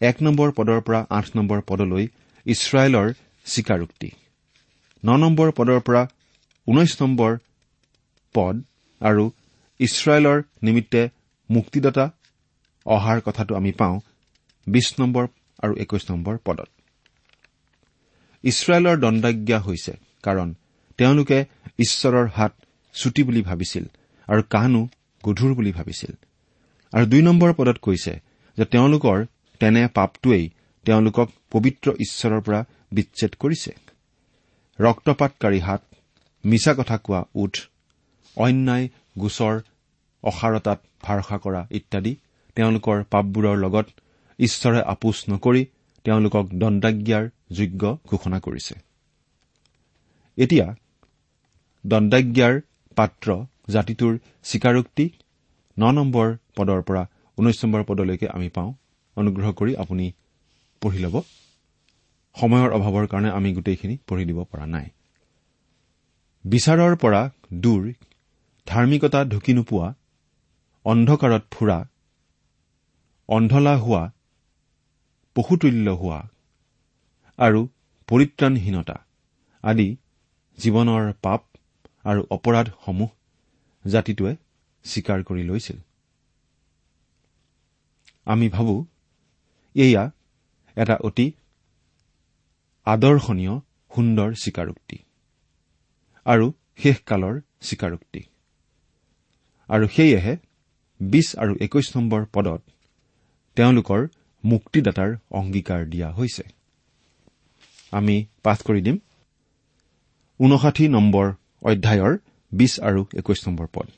এক 0.00 0.16
নম্বৰ 0.22 0.52
পদৰ 0.52 0.80
পৰা 0.80 1.06
আঠ 1.10 1.26
নম্বৰ 1.36 1.60
পদলৈ 1.66 2.08
ইছৰাইলৰ 2.46 3.12
স্বীকাৰোক্তি। 3.44 4.10
ন 5.06 5.16
নম্বৰ 5.16 5.52
পদৰ 5.52 5.80
পৰা 5.80 6.08
ঊনৈশ 6.68 7.02
নম্বৰ 7.02 7.38
পদ 8.34 8.56
আৰু 9.00 9.30
ইছৰাইলৰ 9.78 10.42
নিমিত্তে 10.62 11.08
মুক্তিদাতা 11.50 12.10
অহাৰ 12.86 13.20
কথাটো 13.20 13.54
আমি 13.54 13.72
পাওঁ 13.72 14.00
বিশ 14.66 15.00
নম্বৰ 15.00 15.26
আৰু 15.62 15.76
একৈশ 15.76 16.10
নম্বৰ 16.10 16.38
পদত। 16.44 16.68
ইছৰাইলৰ 18.44 18.96
দণ্ডাজ্ঞা 19.00 19.58
হৈছে 19.60 19.92
কাৰণ 20.22 20.48
তেওঁলোকে 20.98 21.38
ঈশ্বৰৰ 21.78 22.26
হাত 22.28 22.52
চুটি 22.94 23.22
বুলি 23.22 23.42
ভাবিছিল 23.42 23.84
আৰু 24.28 24.42
কাণো 24.50 24.82
গধুৰ 25.24 25.52
বুলি 25.54 25.72
ভাবিছিল। 25.72 26.12
আৰু 26.92 27.04
দুই 27.06 27.22
নম্বৰ 27.22 27.50
পদত 27.58 27.78
কৈছে 27.82 28.14
যে 28.58 28.64
তেওঁলোকৰ 28.64 29.16
তেনে 29.60 29.82
পাপটোৱেই 29.94 30.44
তেওঁলোকক 30.86 31.28
পবিত্ৰ 31.52 31.86
ঈশ্বৰৰ 32.00 32.40
পৰা 32.40 32.60
বিচ্ছেদ 32.92 33.32
কৰিছে। 33.42 33.72
ৰক্তপাতকাৰী 34.78 35.60
হাত 35.60 35.82
মিছা 36.44 36.72
কথা 36.74 36.96
কোৱা 36.96 37.20
উঠ 37.34 37.54
অন্যায় 38.36 38.86
গোচৰ 39.18 39.54
অসাৰতাত 40.22 40.78
ভাৰসা 41.02 41.36
কৰা 41.38 41.60
ইত্যাদি 41.70 42.12
তেওঁলোকৰ 42.56 42.98
পাপবোৰৰ 43.12 43.56
লগত 43.56 43.86
ঈশ্বৰে 44.38 44.80
আপোচ 44.92 45.16
নকৰি 45.30 45.62
তেওঁলোকক 46.04 46.44
দণ্ডাজ্ঞাৰ 46.54 47.24
যোগ্য 47.50 47.98
ঘোষণা 48.06 48.38
কৰিছে। 48.40 48.74
এতিয়া 50.38 50.66
দণ্ডাজ্ঞাৰ 51.86 52.54
পাত্ৰ 52.96 53.28
জাতিটোৰ 53.70 54.18
স্বীকাৰোক্তি 54.44 55.10
ন 55.76 55.82
নম্বৰ 55.90 56.36
পদৰ 56.56 56.82
পৰা 56.82 57.02
ঊনৈশ 57.38 57.64
নম্বৰ 57.64 57.84
পদলৈকে 57.84 58.28
আমি 58.28 58.48
পাওঁ। 58.48 58.72
অনুগ্ৰহ 59.16 59.52
কৰি 59.52 59.72
আপুনি 59.76 60.12
পঢ়ি 60.82 60.98
ল'ব। 60.98 61.16
সময়ৰ 62.36 62.70
অভাৱৰ 62.70 63.06
কাৰণে 63.06 63.30
আমি 63.30 63.52
গোটেইখিনি 63.52 63.96
পঢ়ি 64.08 64.24
দিব 64.24 64.44
পৰা 64.44 64.66
নাই। 64.66 64.86
বিচাৰৰ 66.44 66.96
পৰা 66.96 67.30
দূৰ 67.52 67.82
ধাৰ্মিকতা 68.66 69.24
ঢুকি 69.24 69.52
নোপোৱা 69.54 69.94
অন্ধকাৰত 70.84 71.42
ফুৰা 71.50 71.78
অন্ধলা 73.28 73.76
হোৱা 73.76 74.02
পশুতুল্য 75.34 75.90
হোৱা 75.90 76.28
আৰু 77.38 77.60
পৰিত্ৰাণহীনতা 78.08 78.96
আদি 79.64 79.88
জীৱনৰ 80.58 81.04
পাপ 81.24 81.42
আৰু 82.04 82.20
অপৰাধসমূহ 82.36 83.10
জাতিটোৱে 83.84 84.32
স্বীকাৰ 84.84 85.18
কৰি 85.28 85.42
লৈছিল। 85.42 85.78
আমি 88.26 88.46
ভাবো 88.48 88.74
এয়া 89.76 90.04
এটা 90.76 90.96
অতি 91.08 91.26
আদৰ্শনীয় 92.86 93.54
সুন্দৰ 93.90 94.30
স্বীকাৰোক্তি 94.42 94.98
আৰু 96.26 96.46
শেষকালৰ 96.82 97.34
স্বীকাৰোক্তি। 97.60 98.22
আৰু 99.68 99.84
সেয়েহে 99.94 100.34
বিশ 101.00 101.28
আৰু 101.42 101.52
একৈশ 101.60 101.86
নম্বৰ 101.96 102.22
পদত 102.34 102.60
তেওঁলোকৰ 103.56 104.00
মুক্তিদাতাৰ 104.44 105.10
অংগীকাৰ 105.30 105.80
দিয়া 105.92 106.08
হৈছে। 106.12 106.44
আমি 107.92 108.16
পাঠ 108.42 108.58
কৰি 108.62 108.80
দিম। 108.80 108.96
ঊনষাঠি 110.40 110.84
নম্বৰ 110.88 111.26
অধ্যায়ৰ 111.62 112.12
বিশ 112.52 112.72
আৰু 112.80 113.00
একৈশ 113.14 113.40
নম্বৰ 113.48 113.66
পদ। 113.72 113.88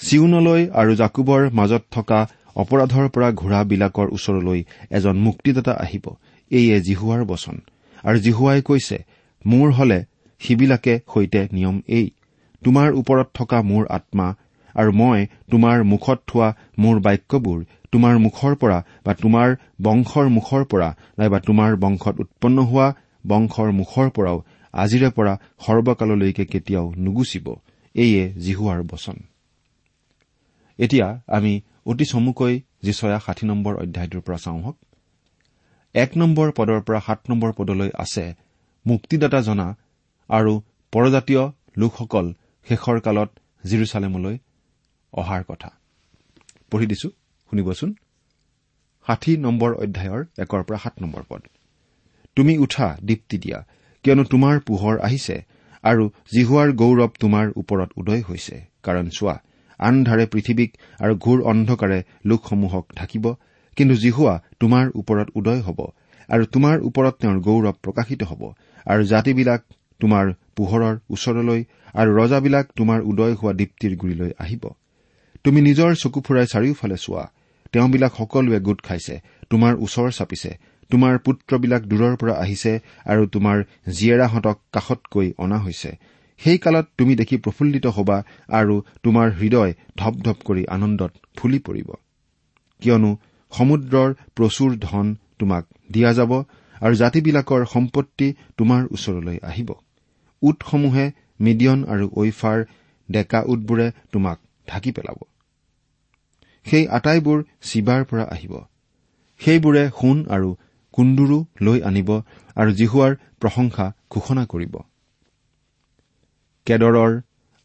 চিউনলৈ 0.00 0.62
আৰু 0.72 0.92
জাকুবৰ 0.94 1.42
মাজত 1.50 1.82
থকা 1.90 2.20
অপৰাধৰ 2.56 3.06
পৰা 3.08 3.28
ঘোঁৰাবিলাকৰ 3.32 4.08
ওচৰলৈ 4.08 4.60
এজন 4.90 5.16
মুক্তিদাতা 5.16 5.72
আহিব। 5.72 6.06
এইয়ে 6.50 6.76
জিহুৱাৰ 6.80 7.22
বচন। 7.24 7.56
আৰু 8.04 8.18
জিহুৱাই 8.18 8.62
কৈছে 8.62 8.98
মোৰ 9.46 9.68
হলে 9.70 9.98
সিবিলাকে 10.40 10.94
সৈতে 11.14 11.40
নিয়ম 11.52 11.76
এই 11.88 12.06
তোমাৰ 12.64 12.88
ওপৰত 12.92 13.28
থকা 13.34 13.58
মোৰ 13.62 13.84
আত্মা 13.90 14.26
আৰু 14.74 14.90
মই 14.92 15.26
তোমাৰ 15.50 15.84
মুখত 15.84 16.18
থোৱা 16.26 16.48
মোৰ 16.78 16.96
বাক্যবোৰ 17.00 17.58
তোমাৰ 17.92 18.18
মুখৰ 18.18 18.54
পৰা 18.54 18.78
বা 19.04 19.14
তোমাৰ 19.14 19.56
বংশৰ 19.82 20.26
মুখৰ 20.28 20.64
পৰা 20.64 20.88
নাইবা 21.18 21.38
তোমাৰ 21.40 21.76
বংশত 21.76 22.20
উৎপন্ন 22.20 22.58
হোৱা 22.62 22.94
বংশৰ 23.26 23.70
মুখৰ 23.70 24.10
পৰাও 24.10 24.38
আজিৰে 24.72 25.10
পৰা 25.10 25.32
সৰ্বকাললৈকে 25.66 26.44
কেতিয়াও 26.44 26.94
নুগুচিব। 26.96 27.46
এইয়ে 27.94 28.34
জিহুৱাৰ 28.34 28.82
বচন। 28.82 29.16
এতিয়া 30.78 31.20
আমি 31.26 31.60
অতি 31.86 32.04
চমুকৈ 32.04 32.60
যিচয়া 32.82 33.18
ষাঠি 33.18 33.46
নম্বৰ 33.46 33.74
অধ্যায়টোৰ 33.76 34.20
পৰা 34.20 34.36
চাওঁ 34.36 34.60
হওক। 34.62 34.76
এক 35.94 36.10
নম্বৰ 36.16 36.52
পদৰ 36.56 36.80
পৰা 36.80 37.00
সাত 37.00 37.20
নম্বৰ 37.30 37.52
পদলৈ 37.52 37.90
আছে 37.98 38.34
মুক্তিদাতা 38.86 39.40
জনা 39.40 39.76
আৰু 40.28 40.52
পৰজাতীয় 40.92 41.42
লোকসকল 41.76 42.26
শেষৰ 42.68 43.00
কালত 43.00 43.30
জিৰচালেমলৈ 43.66 44.38
অহাৰ 45.12 45.42
কথা। 45.48 45.70
পঢ়ি 46.70 46.86
দিছো। 46.86 47.08
শুনিবচোন 47.48 47.90
ষাঠি 49.06 49.32
নম্বৰ 49.46 49.70
অধ্যায়ৰ 49.84 50.22
একৰ 50.44 50.62
পৰা 50.68 50.78
সাত 50.84 50.94
নম্বৰ 51.02 51.22
পদ। 51.28 51.42
তুমি 52.36 52.52
উঠা 52.58 52.86
দীপ্তি 53.08 53.36
দিয়া 53.44 53.58
কিয়নো 54.04 54.24
তোমাৰ 54.32 54.54
পোহৰ 54.68 54.94
আহিছে 55.06 55.36
আৰু 55.84 56.04
জিহুৱাৰ 56.34 56.68
গৌৰৱ 56.80 57.10
তোমাৰ 57.22 57.46
ওপৰত 57.60 57.90
উদয় 58.00 58.22
হৈছে। 58.28 58.56
কাৰণ 58.82 59.06
চোৱা 59.08 59.36
আন্ধাৰে 59.80 60.24
পৃথিৱীক 60.32 60.70
আৰু 61.00 61.14
ঘূৰ 61.24 61.38
অন্ধকাৰে 61.42 61.98
লোকসমূহক 62.24 62.84
ঢাকিব 62.96 63.24
কিন্তু 63.76 63.94
জিহুৱা 63.94 64.34
তোমাৰ 64.60 64.84
ওপৰত 65.00 65.28
উদয় 65.34 65.60
হ'ব 65.66 65.80
আৰু 66.28 66.44
তোমাৰ 66.54 66.76
ওপৰত 66.88 67.14
তেওঁৰ 67.22 67.38
গৌৰৱ 67.46 67.76
প্ৰকাশিত 67.84 68.20
হ'ব 68.30 68.42
আৰু 68.86 69.02
জাতিবিলাক 69.12 69.60
তোমাৰ 70.00 70.26
পোহৰৰ 70.56 70.94
ওচৰলৈ 71.10 71.60
আৰু 71.94 72.10
ৰজাবিলাক 72.20 72.66
তোমাৰ 72.78 72.98
উদয় 73.10 73.34
হোৱা 73.34 73.52
দীপ্তিৰ 73.60 73.92
গুৰিলৈ 73.96 74.30
আহিব। 74.38 74.64
তুমি 75.44 75.60
নিজৰ 75.60 75.90
চকু 76.02 76.18
ফুৰাই 76.26 76.46
চাৰিওফালে 76.52 76.96
চোৱা 76.96 77.24
তেওঁবিলাক 77.72 78.12
সকলোৱে 78.18 78.58
গোট 78.60 78.78
খাইছে 78.82 79.14
তোমাৰ 79.50 79.72
ওচৰ 79.84 80.08
চাপিছে 80.12 80.50
তোমাৰ 80.90 81.14
পুত্ৰবিলাক 81.18 81.82
দূৰৰ 81.90 82.14
পৰা 82.20 82.34
আহিছে 82.44 82.72
আৰু 83.06 83.22
তোমাৰ 83.34 83.56
জীয়েৰাহঁতক 83.96 84.56
কাষতকৈ 84.72 85.28
অনা 85.38 85.58
হৈছে। 85.58 85.90
সেই 86.40 86.58
কালত 86.58 86.86
তুমি 86.98 87.12
দেখি 87.16 87.36
প্ৰফুল্লিত 87.44 87.86
হবা 87.86 88.16
আৰু 88.50 88.74
তোমাৰ 89.02 89.28
হৃদয় 89.40 89.72
ধপ 89.96 90.14
ধপ 90.24 90.38
কৰি 90.44 90.62
আনন্দত 90.68 91.12
ফুলি 91.36 91.58
পৰিব। 91.58 91.88
কিয়নো 92.82 93.10
সমুদ্ৰৰ 93.52 94.10
প্ৰচুৰ 94.36 94.70
ধন 94.78 95.06
তোমাক 95.38 95.64
দিয়া 95.92 96.10
যাব 96.12 96.32
আৰু 96.80 96.94
জাতিবিলাকৰ 96.94 97.62
সম্পত্তি 97.64 98.28
তোমাৰ 98.56 98.82
ওচৰলৈ 98.94 99.38
আহিব। 99.42 99.70
উটসমূহে 100.42 101.06
মিডিয়ন 101.40 101.78
আৰু 101.84 102.04
ঐফাৰ 102.16 102.58
ডেকা 103.08 103.40
উটবোৰে 103.46 103.86
তোমাক 104.12 104.38
ঢাকি 104.68 104.90
পেলাব। 104.92 105.18
সেই 106.70 106.84
আটাইবোৰ 106.88 107.38
চিবাৰ 107.62 108.04
পৰা 108.04 108.24
আহিব। 108.34 108.52
সেইবোৰে 109.40 109.84
সোণ 109.90 110.16
আৰু 110.28 110.48
কুন্দুৰো 110.94 111.38
লৈ 111.60 111.78
আনিব 111.80 112.10
আৰু 112.56 112.70
জিহুৱাৰ 112.72 113.12
প্ৰশংসা 113.40 113.86
ঘোষণা 114.10 114.44
কৰিব। 114.46 114.74
কেদৰৰ 116.66 117.12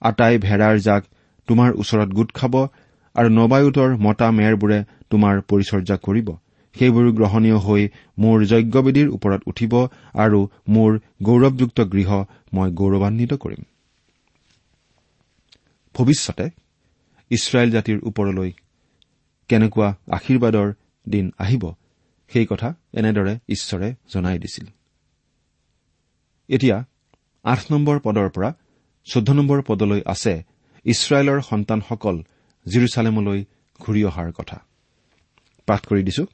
আটাই 0.01 0.37
ভেড়াৰ 0.37 0.75
জাক 0.79 1.03
তোমাৰ 1.47 1.69
ওচৰত 1.73 2.09
গোট 2.13 2.29
খাব 2.33 2.53
আৰু 3.15 3.29
নবায়ুতৰ 3.29 3.89
মতা 3.97 4.27
মেৰবোৰে 4.31 4.79
তোমাৰ 5.09 5.41
পৰিচৰ্যা 5.49 5.97
কৰিব। 5.97 6.27
সেইবোৰ 6.75 7.05
গ্ৰহণীয় 7.11 7.57
হৈ 7.57 7.83
মোৰ 8.17 8.37
যজ্ঞবেদীৰ 8.45 9.07
ওপৰত 9.09 9.41
উঠিব 9.47 9.73
আৰু 10.15 10.39
মোৰ 10.69 10.91
গৌৰৱযুক্ত 11.23 11.79
গৃহ 11.93 12.09
মই 12.53 12.69
গৌৰৱান্বিত 12.79 13.33
কৰিম। 13.33 13.61
ভৱিষ্যতে 15.95 16.45
ইছৰাইল 17.31 17.69
জাতিৰ 17.71 17.97
ওপৰলৈ 18.03 18.49
কেনেকুৱা 19.53 19.89
আশীৰ্বাদৰ 20.11 20.73
দিন 21.09 21.31
আহিব 21.37 21.63
সেই 22.31 22.45
কথা 22.45 22.69
এনেদৰে 22.93 23.33
ঈশ্বৰে 23.49 23.89
জনাই 24.13 24.39
দিছিল। 24.39 24.65
এতিয়া 26.49 26.77
আঠ 27.43 27.59
নম্বৰ 27.71 27.99
পদৰ 27.99 28.29
পৰা 28.29 28.49
চৈধ্য 29.07 29.33
নম্বৰ 29.33 29.61
পদলৈ 29.61 30.01
আছে 30.05 30.33
ইছৰাইলৰ 30.85 31.41
সন্তানসকল 31.41 32.15
জিৰচালেমলৈ 32.65 33.39
ঘূৰি 33.79 34.01
অহাৰ 34.03 34.31
কথা। 34.31 34.57
পাঠ 35.67 35.81
কৰি 35.87 36.03
দিছো। 36.03 36.25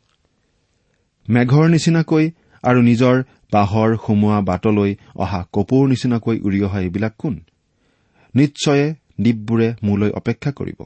মেঘৰ 1.30 1.66
নিচিনাকৈ 1.70 2.32
আৰু 2.64 2.80
নিজৰ 2.82 3.24
বাঁহৰ 3.52 3.98
সুমোৱা 4.06 4.40
বাটলৈ 4.42 4.96
অহা 5.16 5.42
কপৌৰ 5.54 5.90
নিচিনাকৈ 5.90 6.38
উৰি 6.40 6.60
অহা 6.64 6.80
এইবিলাক 6.80 7.14
কোন? 7.18 7.36
নিশ্চয়ে 8.36 8.86
দ্বীপবোৰে 9.22 9.68
মোলৈ 9.84 10.12
অপেক্ষা 10.12 10.52
কৰিব। 10.52 10.80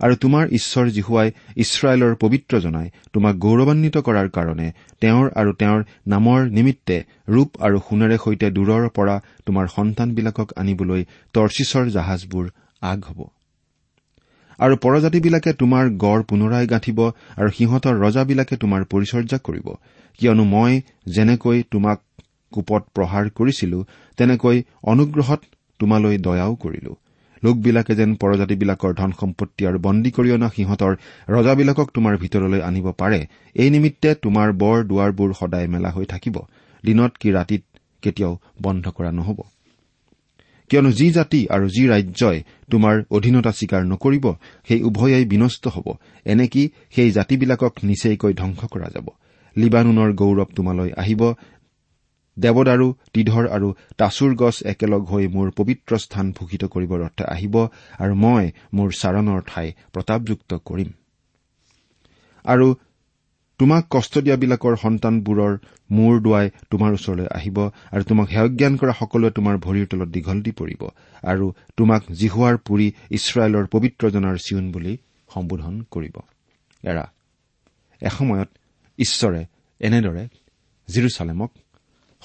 আৰু 0.00 0.14
তোমাৰ 0.16 0.44
ঈশ্বৰ 0.58 0.86
জীহুৱাই 0.96 1.28
ইছৰাইলৰ 1.56 2.14
পবিত্ৰ 2.14 2.60
জনাই 2.60 2.88
তোমাক 3.12 3.34
গৌৰৱান্বিত 3.36 3.96
কৰাৰ 3.98 4.28
কাৰণে 4.28 4.68
তেওঁৰ 5.00 5.26
আৰু 5.36 5.50
তেওঁৰ 5.52 5.80
নামৰ 6.06 6.40
নিমিত্তে 6.50 6.96
ৰূপ 7.28 7.50
আৰু 7.60 7.76
সোণেৰে 7.88 8.16
সৈতে 8.24 8.50
দূৰৰ 8.50 8.88
পৰা 8.88 9.16
তোমাৰ 9.46 9.66
সন্তানবিলাকক 9.68 10.48
আনিবলৈ 10.56 11.02
টৰ্চিছৰ 11.34 11.84
জাহাজবোৰ 11.90 12.46
আগ 12.82 13.00
হ'ব। 13.08 13.20
আৰু 14.58 14.74
পৰজাতিবিলাকে 14.76 15.52
তোমাৰ 15.52 15.84
গড় 15.98 16.22
পুনৰাই 16.22 16.66
গাঁঠিব 16.66 16.98
আৰু 17.36 17.48
সিহঁতৰ 17.50 17.94
ৰজাবিলাকে 18.00 18.54
তোমাৰ 18.56 18.84
পৰিচৰ্যা 18.84 19.38
কৰিব। 19.38 19.66
কিয়নো 20.18 20.44
মই 20.44 20.72
যেনেকৈ 21.06 21.62
তোমাক 21.70 21.98
কোপত 22.52 22.82
প্ৰহাৰ 22.94 23.30
কৰিছিলো 23.30 23.78
তেনেকৈ 24.18 24.62
অনুগ্ৰহত 24.82 25.40
তোমালৈ 25.80 26.18
দয়াও 26.18 26.54
কৰিলো। 26.54 26.92
লোকবিলাকে 27.44 27.92
যেন 27.94 28.10
পৰজাতিবিলাকৰ 28.14 28.92
ধন 28.94 29.10
সম্পত্তি 29.20 29.62
আৰু 29.66 29.78
বন্দী 29.78 30.10
কৰি 30.10 30.30
অনা 30.32 30.48
সিহঁতৰ 30.56 30.92
ৰজাবিলাকক 31.28 31.88
তোমাৰ 31.94 32.14
ভিতৰলৈ 32.16 32.60
আনিব 32.60 32.86
পাৰে 32.92 33.20
এই 33.56 33.68
নিমিত্তে 33.70 34.10
তোমাৰ 34.24 34.48
বৰ 34.62 34.76
দুৱাৰবোৰ 34.84 35.30
সদায় 35.40 35.68
মেলা 35.68 35.90
হৈ 35.90 36.04
থাকিব। 36.04 36.36
দিনত 36.84 37.12
কি 37.20 37.28
ৰাতিত 37.30 37.62
কেতিয়াও 38.02 38.32
বন্ধ 38.62 38.84
কৰা 38.88 39.10
নহ'ব। 39.10 39.38
কিয়নো 40.70 40.90
যি 40.90 41.06
জাতি 41.10 41.40
আৰু 41.46 41.66
যি 41.68 41.82
ৰাজ্যই 41.88 42.38
তোমাৰ 42.70 42.94
অধীনতা 43.10 43.50
স্বীকাৰ 43.52 43.82
নকৰিব 43.84 44.26
সেই 44.68 44.80
উভয়েই 44.82 45.24
বিনষ্ট 45.24 45.64
হ'ব। 45.68 45.86
এনেকি 46.24 46.62
সেই 46.94 47.10
জাতিবিলাকক 47.10 47.72
নিচেইকৈ 47.84 48.32
ধ্বংস 48.34 48.60
কৰা 48.64 48.88
যাব। 48.94 49.06
লিবানুনৰ 49.56 50.10
গৌৰৱ 50.12 50.48
তোমালৈ 50.56 50.90
আহিব 50.96 51.22
দেৱদাৰু 52.36 52.86
তীধৰ 53.14 53.44
আৰু 53.56 53.68
তাচুৰ 53.98 54.32
গছ 54.34 54.56
একেলগ 54.72 55.02
হৈ 55.12 55.24
মোৰ 55.34 55.48
পবিত্ৰ 55.58 55.92
স্থান 56.04 56.26
ভূষিত 56.36 56.62
কৰিবৰ 56.74 57.00
অৰ্থে 57.06 57.24
আহিব 57.34 57.54
আৰু 58.02 58.14
মই 58.24 58.44
মোৰ 58.76 58.88
চাৰণৰ 59.00 59.40
ঠাই 59.50 59.68
প্ৰতাপযুক্ত 59.92 60.50
কৰিম। 60.68 60.90
আৰু 62.44 62.66
তোমাক 63.60 63.82
কষ্ট 63.90 64.14
দিয়াবিলাকৰ 64.26 64.74
সন্তানবোৰৰ 64.76 65.52
মূৰ 65.90 66.14
দুৱাই 66.24 66.46
তোমাৰ 66.70 66.90
ওচৰলৈ 66.98 67.26
আহিব 67.38 67.58
আৰু 67.94 68.02
তোমাক 68.10 68.26
সেয়জ্ঞান 68.34 68.74
কৰা 68.80 68.92
সকলোৱে 69.00 69.30
তোমাৰ 69.38 69.54
ভৰিৰ 69.66 69.86
তলত 69.90 70.08
দীঘল 70.16 70.38
দি 70.46 70.52
পৰিব 70.60 70.82
আৰু 71.22 71.46
তোমাক 71.78 72.02
জিহুৱাৰ 72.20 72.56
পুৰি 72.66 72.86
ইছৰাইলৰ 73.16 73.64
পবিত্ৰজনাৰ 73.74 74.36
চিউন 74.46 74.66
বুলি 74.74 74.92
সম্বোধন 75.28 75.74
কৰিব। 75.90 76.16
এৰা 76.84 77.04
এসময়ত 78.02 78.48
ঈশ্বৰে 78.98 79.40
এনেদৰে 79.80 80.24
জিৰচালেমক 80.88 81.50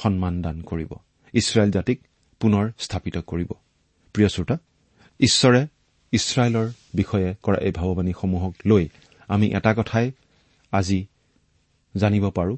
সন্মান 0.03 0.41
দান 0.41 0.62
কৰিব। 0.62 0.91
ইছৰাইল 1.33 1.71
জাতিক 1.71 1.99
পুনৰ 2.39 2.71
স্থাপিত 2.79 3.17
কৰিব। 3.17 3.51
প্ৰিয় 4.13 4.29
শ্ৰোতা 4.29 4.57
ঈশ্বৰে 5.19 5.67
ইছৰাইলৰ 6.12 6.67
বিষয়ে 6.93 7.35
কৰা 7.43 7.57
এই 7.57 7.71
ভাৱবাণীসমূহক 7.71 8.53
লৈ 8.65 8.89
আমি 9.27 9.47
এটা 9.47 9.73
কথাই 9.73 10.12
আজি 10.71 11.05
জানিব 11.97 12.29
পাৰো 12.29 12.57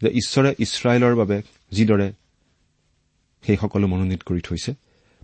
যে 0.00 0.08
ঈশ্বৰে 0.08 0.54
ইছৰাইলৰ 0.58 1.14
বাবে 1.14 1.42
যিদৰে 1.70 2.12
সেই 3.42 3.56
সকলো 3.56 3.86
মনোনীত 3.86 4.22
কৰি 4.22 4.40
থৈছে 4.40 4.74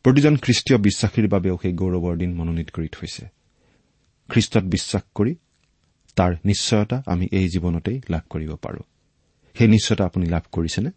প্ৰতিজন 0.02 0.36
খ্ৰীষ্টীয় 0.36 0.78
বিশ্বাসীৰ 0.78 1.28
বাবেও 1.28 1.58
সেই 1.62 1.72
গৌৰৱৰ 1.72 2.16
দিন 2.16 2.34
মনোনীত 2.34 2.70
কৰি 2.70 2.88
থৈছে। 2.88 3.26
খ্ৰীষ্টত 4.28 4.64
বিশ্বাস 4.64 5.02
কৰি 5.14 5.34
তাৰ 6.16 6.32
নিশ্চয়তা 6.44 7.02
আমি 7.06 7.28
এই 7.32 7.48
জীৱনতেই 7.48 8.00
লাভ 8.10 8.20
কৰিব 8.30 8.54
পাৰো। 8.54 8.80
সেই 9.58 9.68
নিশ্চয়তা 9.68 10.04
আপুনি 10.04 10.26
লাভ 10.26 10.42
কৰিছেনে? 10.52 10.90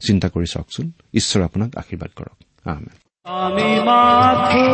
চিন্তা 0.00 0.28
কৰি 0.28 0.46
চাওকচোন 0.54 0.86
ঈশ্বৰে 1.14 1.42
আপোনাক 1.44 1.70
আশীৰ্বাদ 1.82 2.10
কৰক 2.18 2.36
আমি 3.26 3.70
মাথো 3.88 4.64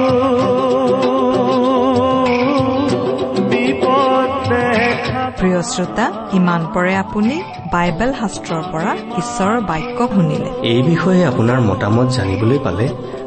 বিপদ 3.50 4.30
দেখা 4.50 5.22
প্ৰিয় 5.40 5.60
শ্ৰোতা 5.62 6.06
ইমান 6.32 6.62
পৰে 6.74 6.92
আপুনি 7.04 7.36
বাইবেল 7.72 8.10
শাস্ত্ৰৰ 8.20 8.62
পৰা 8.72 8.92
ঈশ্বৰৰ 9.20 9.60
বাক্য 9.70 9.98
শুনিলে। 10.14 10.50
এই 10.72 10.80
বিষয়ে 10.82 11.20
আপোনাৰ 11.30 11.60
মতামত 11.60 12.08
জানিবলৈ 12.16 12.58
পালে 12.58 12.86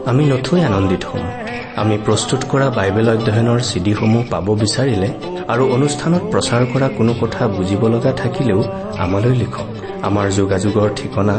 আমি 0.10 0.24
নথৈ 0.32 0.60
আনন্দিত 0.70 1.04
হ'ম। 1.06 1.26
আমি 1.82 1.96
প্ৰস্তুত 2.06 2.42
কৰা 2.52 2.68
বাইবেল 2.70 3.08
অধ্যয়নৰ 3.16 3.60
চিডিসমূহ 3.70 4.24
পাব 4.32 4.48
বিচাৰিলে 4.64 5.10
আৰু 5.54 5.64
অনুষ্ঠানত 5.76 6.24
প্ৰচাৰ 6.32 6.64
কৰা 6.74 6.88
কোনো 6.98 7.12
কথা 7.22 7.42
বুজিব 7.48 7.82
লগা 7.88 8.12
থাকিলেও 8.22 8.60
আমালৈ 9.04 9.36
লিখক। 9.42 9.83
আমাৰ 10.08 10.28
যোগাযোগৰ 10.40 10.90
ঠিকনা 11.00 11.36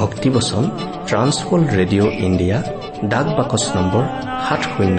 ভক্তিবচন 0.00 0.64
ট্ৰান্সৱৰ্ল্ড 1.08 1.68
ৰেডিঅ' 1.78 2.10
ইণ্ডিয়া 2.26 2.58
ডাক 3.12 3.26
বাকচ 3.38 3.64
নম্বৰ 3.76 4.04
সাত 4.46 4.62
শূন্য 4.72 4.98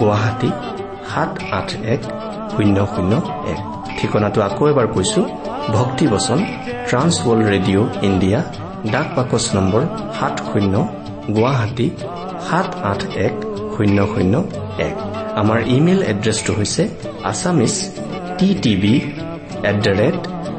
গুৱাহাটী 0.00 0.50
সাত 1.10 1.30
আঠ 1.58 1.68
এক 1.94 2.00
শূন্য 2.54 2.76
শূন্য 2.94 3.12
এক। 3.52 3.60
ঠিকনাটো 3.98 4.38
আকৌ 4.48 4.64
এবাৰ 4.72 4.86
কৈছো 4.94 5.20
ভক্তিবচন 5.76 6.38
ট্ৰান্সৱৰ্ল্ড 6.88 7.44
ৰেডিঅ' 7.52 7.88
ইণ্ডিয়া 8.08 8.40
ডাক 8.94 9.08
বাকচ 9.16 9.44
নম্বৰ 9.56 9.82
সাত 10.18 10.34
শূন্য 10.48 10.74
গুৱাহাটী 11.36 11.86
সাত 12.48 12.68
আঠ 12.90 13.00
এক 13.26 13.34
শূন্য 13.74 13.98
শূন্য 14.12 14.34
এক। 14.88 14.96
আমাৰ 15.40 15.58
ইমেইল 15.76 16.00
এড্ৰেছটো 16.12 16.52
হৈছে 16.58 16.82
Assamese 17.30 17.74
T 18.38 18.48
TV 18.62 18.94
at 19.70 19.76
the 19.86 19.92
rate 20.00 20.18